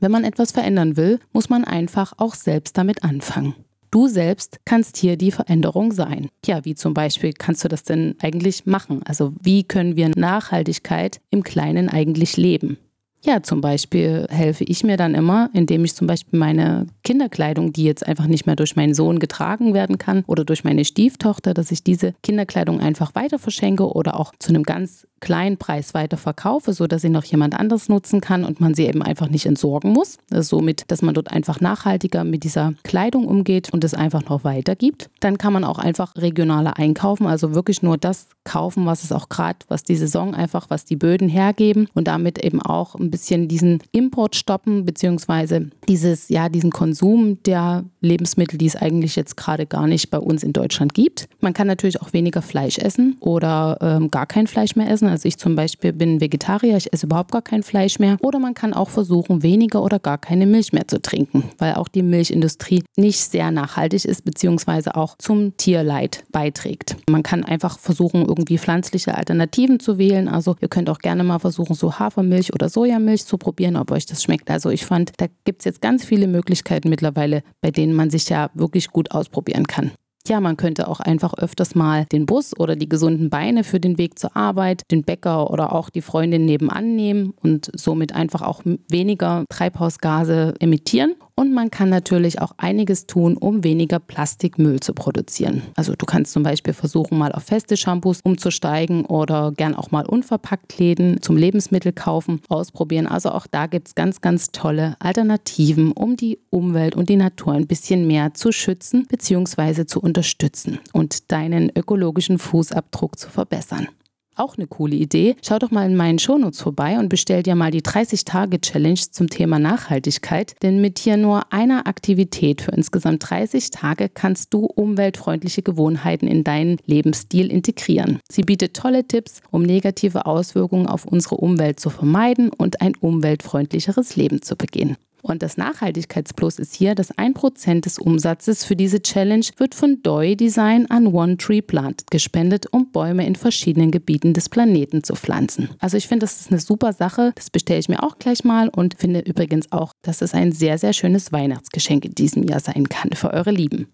Wenn 0.00 0.10
man 0.10 0.24
etwas 0.24 0.52
verändern 0.52 0.96
will, 0.96 1.20
muss 1.32 1.48
man 1.48 1.64
einfach 1.64 2.12
auch 2.18 2.34
selbst 2.34 2.76
damit 2.76 3.04
anfangen. 3.04 3.54
Du 3.94 4.08
selbst 4.08 4.58
kannst 4.64 4.96
hier 4.96 5.16
die 5.16 5.30
Veränderung 5.30 5.92
sein. 5.92 6.28
Ja, 6.44 6.64
wie 6.64 6.74
zum 6.74 6.94
Beispiel 6.94 7.32
kannst 7.32 7.62
du 7.62 7.68
das 7.68 7.84
denn 7.84 8.16
eigentlich 8.20 8.66
machen? 8.66 9.04
Also 9.04 9.32
wie 9.40 9.62
können 9.62 9.94
wir 9.94 10.08
Nachhaltigkeit 10.08 11.20
im 11.30 11.44
Kleinen 11.44 11.88
eigentlich 11.88 12.36
leben? 12.36 12.76
Ja, 13.26 13.42
zum 13.42 13.62
Beispiel 13.62 14.26
helfe 14.28 14.64
ich 14.64 14.84
mir 14.84 14.98
dann 14.98 15.14
immer, 15.14 15.48
indem 15.54 15.82
ich 15.86 15.94
zum 15.94 16.06
Beispiel 16.06 16.38
meine 16.38 16.86
Kinderkleidung, 17.04 17.72
die 17.72 17.84
jetzt 17.84 18.06
einfach 18.06 18.26
nicht 18.26 18.44
mehr 18.44 18.54
durch 18.54 18.76
meinen 18.76 18.92
Sohn 18.92 19.18
getragen 19.18 19.72
werden 19.72 19.96
kann 19.96 20.24
oder 20.26 20.44
durch 20.44 20.62
meine 20.62 20.84
Stieftochter, 20.84 21.54
dass 21.54 21.70
ich 21.70 21.82
diese 21.82 22.12
Kinderkleidung 22.22 22.80
einfach 22.80 23.14
weiter 23.14 23.38
verschenke 23.38 23.90
oder 23.90 24.20
auch 24.20 24.32
zu 24.38 24.50
einem 24.50 24.62
ganz 24.62 25.06
kleinen 25.24 25.56
Preis 25.56 25.94
weiter 25.94 26.18
verkaufe, 26.18 26.74
sodass 26.74 27.00
sie 27.00 27.08
noch 27.08 27.24
jemand 27.24 27.58
anderes 27.58 27.88
nutzen 27.88 28.20
kann 28.20 28.44
und 28.44 28.60
man 28.60 28.74
sie 28.74 28.84
eben 28.86 29.02
einfach 29.02 29.30
nicht 29.30 29.46
entsorgen 29.46 29.90
muss. 29.90 30.18
Also 30.30 30.58
somit, 30.58 30.84
dass 30.88 31.00
man 31.00 31.14
dort 31.14 31.32
einfach 31.32 31.62
nachhaltiger 31.62 32.24
mit 32.24 32.44
dieser 32.44 32.74
Kleidung 32.82 33.26
umgeht 33.26 33.72
und 33.72 33.84
es 33.84 33.94
einfach 33.94 34.28
noch 34.28 34.44
weitergibt. 34.44 35.08
Dann 35.20 35.38
kann 35.38 35.54
man 35.54 35.64
auch 35.64 35.78
einfach 35.78 36.14
regionaler 36.16 36.76
einkaufen, 36.76 37.26
also 37.26 37.54
wirklich 37.54 37.82
nur 37.82 37.96
das 37.96 38.28
kaufen, 38.44 38.84
was 38.84 39.02
es 39.02 39.12
auch 39.12 39.30
gerade, 39.30 39.60
was 39.68 39.82
die 39.82 39.96
Saison 39.96 40.34
einfach, 40.34 40.68
was 40.68 40.84
die 40.84 40.96
Böden 40.96 41.30
hergeben 41.30 41.88
und 41.94 42.06
damit 42.06 42.44
eben 42.44 42.60
auch 42.60 42.94
ein 42.94 43.10
bisschen 43.14 43.46
diesen 43.46 43.78
Import 43.92 44.34
stoppen, 44.34 44.84
beziehungsweise 44.84 45.70
dieses, 45.88 46.30
ja, 46.30 46.48
diesen 46.48 46.72
Konsum 46.72 47.40
der 47.44 47.84
Lebensmittel, 48.00 48.58
die 48.58 48.66
es 48.66 48.74
eigentlich 48.74 49.14
jetzt 49.14 49.36
gerade 49.36 49.66
gar 49.66 49.86
nicht 49.86 50.10
bei 50.10 50.18
uns 50.18 50.42
in 50.42 50.52
Deutschland 50.52 50.94
gibt. 50.94 51.28
Man 51.40 51.52
kann 51.52 51.68
natürlich 51.68 52.02
auch 52.02 52.12
weniger 52.12 52.42
Fleisch 52.42 52.76
essen 52.76 53.16
oder 53.20 53.78
ähm, 53.80 54.10
gar 54.10 54.26
kein 54.26 54.48
Fleisch 54.48 54.74
mehr 54.74 54.90
essen. 54.90 55.06
Also 55.06 55.28
ich 55.28 55.38
zum 55.38 55.54
Beispiel 55.54 55.92
bin 55.92 56.20
Vegetarier, 56.20 56.76
ich 56.76 56.92
esse 56.92 57.06
überhaupt 57.06 57.30
gar 57.30 57.42
kein 57.42 57.62
Fleisch 57.62 58.00
mehr. 58.00 58.16
Oder 58.20 58.40
man 58.40 58.54
kann 58.54 58.74
auch 58.74 58.90
versuchen, 58.90 59.44
weniger 59.44 59.84
oder 59.84 60.00
gar 60.00 60.18
keine 60.18 60.46
Milch 60.46 60.72
mehr 60.72 60.88
zu 60.88 61.00
trinken, 61.00 61.44
weil 61.58 61.74
auch 61.74 61.86
die 61.86 62.02
Milchindustrie 62.02 62.82
nicht 62.96 63.20
sehr 63.20 63.52
nachhaltig 63.52 64.04
ist, 64.06 64.24
beziehungsweise 64.24 64.96
auch 64.96 65.16
zum 65.18 65.56
Tierleid 65.56 66.24
beiträgt. 66.32 66.96
Man 67.08 67.22
kann 67.22 67.44
einfach 67.44 67.78
versuchen, 67.78 68.26
irgendwie 68.26 68.58
pflanzliche 68.58 69.16
Alternativen 69.16 69.78
zu 69.78 69.98
wählen. 69.98 70.26
Also 70.26 70.56
ihr 70.60 70.68
könnt 70.68 70.90
auch 70.90 70.98
gerne 70.98 71.22
mal 71.22 71.38
versuchen, 71.38 71.74
so 71.74 72.00
Hafermilch 72.00 72.52
oder 72.52 72.68
Sojamilch 72.68 73.03
Sojamilch 73.04 73.26
zu 73.26 73.38
probieren, 73.38 73.76
ob 73.76 73.90
euch 73.90 74.06
das 74.06 74.22
schmeckt. 74.22 74.50
Also 74.50 74.70
ich 74.70 74.86
fand, 74.86 75.12
da 75.18 75.26
gibt 75.44 75.60
es 75.60 75.64
jetzt 75.64 75.80
ganz 75.80 76.04
viele 76.04 76.26
Möglichkeiten 76.26 76.88
mittlerweile, 76.88 77.42
bei 77.60 77.70
denen 77.70 77.94
man 77.94 78.10
sich 78.10 78.28
ja 78.28 78.50
wirklich 78.54 78.88
gut 78.88 79.10
ausprobieren 79.10 79.66
kann. 79.66 79.92
Ja, 80.26 80.40
man 80.40 80.56
könnte 80.56 80.88
auch 80.88 81.00
einfach 81.00 81.34
öfters 81.34 81.74
mal 81.74 82.06
den 82.06 82.24
Bus 82.24 82.58
oder 82.58 82.76
die 82.76 82.88
gesunden 82.88 83.28
Beine 83.28 83.62
für 83.62 83.78
den 83.78 83.98
Weg 83.98 84.18
zur 84.18 84.34
Arbeit, 84.34 84.82
den 84.90 85.02
Bäcker 85.02 85.50
oder 85.50 85.74
auch 85.74 85.90
die 85.90 86.00
Freundin 86.00 86.46
nebenan 86.46 86.96
nehmen 86.96 87.34
und 87.42 87.70
somit 87.74 88.14
einfach 88.14 88.40
auch 88.40 88.62
weniger 88.88 89.44
Treibhausgase 89.50 90.54
emittieren. 90.60 91.14
Und 91.36 91.52
man 91.52 91.70
kann 91.70 91.88
natürlich 91.88 92.40
auch 92.40 92.52
einiges 92.58 93.06
tun, 93.06 93.36
um 93.36 93.64
weniger 93.64 93.98
Plastikmüll 93.98 94.78
zu 94.78 94.94
produzieren. 94.94 95.62
Also 95.74 95.94
du 95.96 96.06
kannst 96.06 96.32
zum 96.32 96.44
Beispiel 96.44 96.74
versuchen, 96.74 97.18
mal 97.18 97.32
auf 97.32 97.42
feste 97.42 97.76
Shampoos 97.76 98.20
umzusteigen 98.22 99.04
oder 99.04 99.50
gern 99.50 99.74
auch 99.74 99.90
mal 99.90 100.06
unverpackt 100.06 100.78
Läden 100.78 101.20
zum 101.22 101.36
Lebensmittel 101.36 101.92
kaufen, 101.92 102.40
ausprobieren. 102.48 103.08
Also 103.08 103.30
auch 103.30 103.48
da 103.48 103.66
gibt 103.66 103.88
es 103.88 103.94
ganz, 103.96 104.20
ganz 104.20 104.52
tolle 104.52 104.96
Alternativen, 105.00 105.90
um 105.90 106.16
die 106.16 106.38
Umwelt 106.50 106.94
und 106.94 107.08
die 107.08 107.16
Natur 107.16 107.54
ein 107.54 107.66
bisschen 107.66 108.06
mehr 108.06 108.34
zu 108.34 108.52
schützen 108.52 109.06
bzw. 109.08 109.86
zu 109.86 110.00
unterstützen 110.00 110.78
und 110.92 111.32
deinen 111.32 111.70
ökologischen 111.76 112.38
Fußabdruck 112.38 113.18
zu 113.18 113.28
verbessern. 113.28 113.88
Auch 114.36 114.56
eine 114.56 114.66
coole 114.66 114.96
Idee. 114.96 115.36
Schau 115.46 115.58
doch 115.60 115.70
mal 115.70 115.86
in 115.86 115.96
meinen 115.96 116.18
Shownotes 116.18 116.60
vorbei 116.60 116.98
und 116.98 117.08
bestell 117.08 117.44
dir 117.44 117.54
mal 117.54 117.70
die 117.70 117.82
30-Tage-Challenge 117.82 119.00
zum 119.12 119.28
Thema 119.28 119.60
Nachhaltigkeit. 119.60 120.54
Denn 120.62 120.80
mit 120.80 120.98
hier 120.98 121.16
nur 121.16 121.52
einer 121.52 121.86
Aktivität 121.86 122.60
für 122.60 122.72
insgesamt 122.72 123.30
30 123.30 123.70
Tage 123.70 124.08
kannst 124.08 124.52
du 124.52 124.66
umweltfreundliche 124.66 125.62
Gewohnheiten 125.62 126.26
in 126.26 126.42
deinen 126.42 126.78
Lebensstil 126.84 127.50
integrieren. 127.50 128.18
Sie 128.28 128.42
bietet 128.42 128.74
tolle 128.74 129.06
Tipps, 129.06 129.40
um 129.52 129.62
negative 129.62 130.26
Auswirkungen 130.26 130.88
auf 130.88 131.04
unsere 131.04 131.36
Umwelt 131.36 131.78
zu 131.78 131.90
vermeiden 131.90 132.50
und 132.50 132.80
ein 132.80 132.96
umweltfreundlicheres 132.96 134.16
Leben 134.16 134.42
zu 134.42 134.56
beginnen. 134.56 134.96
Und 135.26 135.42
das 135.42 135.56
Nachhaltigkeitsplus 135.56 136.58
ist 136.58 136.74
hier, 136.74 136.94
dass 136.94 137.16
ein 137.16 137.32
Prozent 137.32 137.86
des 137.86 137.98
Umsatzes 137.98 138.62
für 138.62 138.76
diese 138.76 139.00
Challenge 139.00 139.46
wird 139.56 139.74
von 139.74 140.02
Doi 140.02 140.36
Design 140.36 140.84
an 140.90 141.06
One 141.06 141.38
Tree 141.38 141.62
Plant 141.62 142.10
gespendet, 142.10 142.66
um 142.72 142.92
Bäume 142.92 143.26
in 143.26 143.34
verschiedenen 143.34 143.90
Gebieten 143.90 144.34
des 144.34 144.50
Planeten 144.50 145.02
zu 145.02 145.14
pflanzen. 145.14 145.70
Also 145.78 145.96
ich 145.96 146.08
finde, 146.08 146.26
das 146.26 146.42
ist 146.42 146.50
eine 146.50 146.60
super 146.60 146.92
Sache. 146.92 147.32
Das 147.36 147.48
bestelle 147.48 147.80
ich 147.80 147.88
mir 147.88 148.02
auch 148.02 148.18
gleich 148.18 148.44
mal 148.44 148.68
und 148.68 148.96
finde 148.98 149.20
übrigens 149.20 149.72
auch, 149.72 149.94
dass 150.02 150.20
es 150.20 150.34
ein 150.34 150.52
sehr, 150.52 150.76
sehr 150.76 150.92
schönes 150.92 151.32
Weihnachtsgeschenk 151.32 152.04
in 152.04 152.14
diesem 152.14 152.42
Jahr 152.42 152.60
sein 152.60 152.86
kann 152.90 153.12
für 153.12 153.32
eure 153.32 153.50
Lieben. 153.50 153.88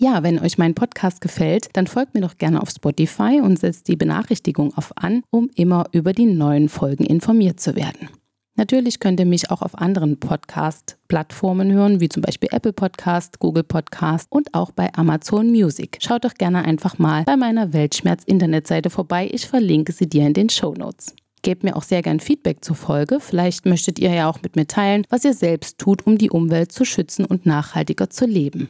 Ja, 0.00 0.24
wenn 0.24 0.40
euch 0.40 0.58
mein 0.58 0.74
Podcast 0.74 1.20
gefällt, 1.20 1.68
dann 1.74 1.86
folgt 1.86 2.14
mir 2.14 2.22
doch 2.22 2.38
gerne 2.38 2.60
auf 2.60 2.70
Spotify 2.70 3.40
und 3.40 3.56
setzt 3.56 3.86
die 3.86 3.94
Benachrichtigung 3.94 4.76
auf 4.76 4.92
an, 4.96 5.22
um 5.30 5.48
immer 5.54 5.84
über 5.92 6.12
die 6.12 6.26
neuen 6.26 6.68
Folgen 6.68 7.04
informiert 7.04 7.60
zu 7.60 7.76
werden. 7.76 8.08
Natürlich 8.56 9.00
könnt 9.00 9.20
ihr 9.20 9.26
mich 9.26 9.50
auch 9.50 9.60
auf 9.60 9.76
anderen 9.76 10.18
Podcast-Plattformen 10.18 11.70
hören, 11.72 12.00
wie 12.00 12.08
zum 12.08 12.22
Beispiel 12.22 12.48
Apple 12.52 12.72
Podcast, 12.72 13.38
Google 13.38 13.64
Podcast 13.64 14.26
und 14.30 14.54
auch 14.54 14.70
bei 14.70 14.92
Amazon 14.94 15.50
Music. 15.50 15.98
Schaut 16.00 16.24
doch 16.24 16.32
gerne 16.32 16.64
einfach 16.64 16.98
mal 16.98 17.24
bei 17.24 17.36
meiner 17.36 17.74
Weltschmerz-Internetseite 17.74 18.88
vorbei. 18.88 19.28
Ich 19.30 19.46
verlinke 19.46 19.92
sie 19.92 20.08
dir 20.08 20.26
in 20.26 20.32
den 20.32 20.48
Show 20.48 20.72
Notes. 20.72 21.14
Gebt 21.42 21.64
mir 21.64 21.76
auch 21.76 21.82
sehr 21.82 22.00
gern 22.00 22.18
Feedback 22.18 22.64
zur 22.64 22.76
Folge. 22.76 23.20
Vielleicht 23.20 23.66
möchtet 23.66 23.98
ihr 23.98 24.10
ja 24.10 24.28
auch 24.28 24.40
mit 24.42 24.56
mir 24.56 24.66
teilen, 24.66 25.04
was 25.10 25.24
ihr 25.24 25.34
selbst 25.34 25.78
tut, 25.78 26.06
um 26.06 26.16
die 26.16 26.30
Umwelt 26.30 26.72
zu 26.72 26.86
schützen 26.86 27.26
und 27.26 27.44
nachhaltiger 27.44 28.08
zu 28.08 28.24
leben. 28.24 28.68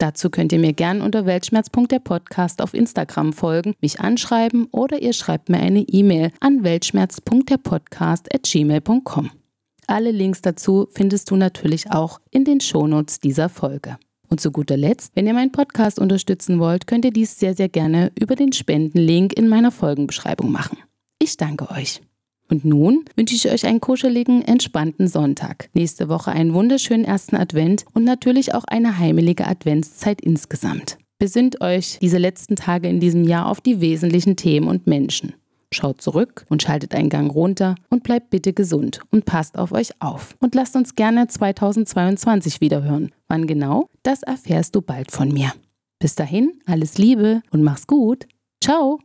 Dazu 0.00 0.30
könnt 0.30 0.52
ihr 0.52 0.58
mir 0.58 0.72
gern 0.72 1.02
unter 1.02 1.26
Weltschmerz.der 1.26 1.98
Podcast 1.98 2.62
auf 2.62 2.72
Instagram 2.72 3.34
folgen, 3.34 3.74
mich 3.82 4.00
anschreiben 4.00 4.66
oder 4.70 5.02
ihr 5.02 5.12
schreibt 5.12 5.50
mir 5.50 5.58
eine 5.58 5.80
E-Mail 5.80 6.32
an 6.40 6.64
weltschmerz.derpodcast@gmail.com. 6.64 9.30
Alle 9.86 10.10
Links 10.10 10.40
dazu 10.40 10.88
findest 10.92 11.30
du 11.30 11.36
natürlich 11.36 11.90
auch 11.90 12.18
in 12.30 12.46
den 12.46 12.60
Shownotes 12.60 13.20
dieser 13.20 13.50
Folge. 13.50 13.98
Und 14.26 14.40
zu 14.40 14.50
guter 14.50 14.78
Letzt, 14.78 15.14
wenn 15.16 15.26
ihr 15.26 15.34
meinen 15.34 15.52
Podcast 15.52 15.98
unterstützen 15.98 16.60
wollt, 16.60 16.86
könnt 16.86 17.04
ihr 17.04 17.12
dies 17.12 17.38
sehr, 17.38 17.54
sehr 17.54 17.68
gerne 17.68 18.10
über 18.18 18.36
den 18.36 18.54
Spendenlink 18.54 19.34
in 19.34 19.48
meiner 19.48 19.70
Folgenbeschreibung 19.70 20.50
machen. 20.50 20.78
Ich 21.18 21.36
danke 21.36 21.70
euch. 21.70 22.00
Und 22.50 22.64
nun 22.64 23.04
wünsche 23.16 23.34
ich 23.34 23.50
euch 23.50 23.64
einen 23.64 23.80
kuscheligen, 23.80 24.42
entspannten 24.42 25.06
Sonntag. 25.06 25.70
Nächste 25.72 26.08
Woche 26.08 26.32
einen 26.32 26.52
wunderschönen 26.52 27.04
ersten 27.04 27.36
Advent 27.36 27.84
und 27.94 28.04
natürlich 28.04 28.54
auch 28.54 28.64
eine 28.64 28.98
heimelige 28.98 29.46
Adventszeit 29.46 30.20
insgesamt. 30.20 30.98
Besinnt 31.18 31.60
euch 31.60 31.98
diese 32.00 32.18
letzten 32.18 32.56
Tage 32.56 32.88
in 32.88 32.98
diesem 32.98 33.24
Jahr 33.24 33.46
auf 33.46 33.60
die 33.60 33.80
wesentlichen 33.80 34.36
Themen 34.36 34.68
und 34.68 34.86
Menschen. 34.86 35.34
schaut 35.72 36.02
zurück 36.02 36.44
und 36.48 36.64
schaltet 36.64 36.96
einen 36.96 37.10
Gang 37.10 37.32
runter 37.32 37.76
und 37.90 38.02
bleibt 38.02 38.30
bitte 38.30 38.52
gesund 38.52 39.00
und 39.12 39.24
passt 39.24 39.56
auf 39.56 39.70
euch 39.70 39.90
auf. 40.00 40.34
Und 40.40 40.56
lasst 40.56 40.74
uns 40.74 40.96
gerne 40.96 41.28
2022 41.28 42.60
wiederhören. 42.60 43.12
Wann 43.28 43.46
genau? 43.46 43.86
Das 44.02 44.24
erfährst 44.24 44.74
du 44.74 44.82
bald 44.82 45.12
von 45.12 45.28
mir. 45.28 45.52
Bis 46.00 46.16
dahin, 46.16 46.54
alles 46.66 46.98
Liebe 46.98 47.42
und 47.52 47.62
mach's 47.62 47.86
gut. 47.86 48.26
Ciao! 48.60 48.98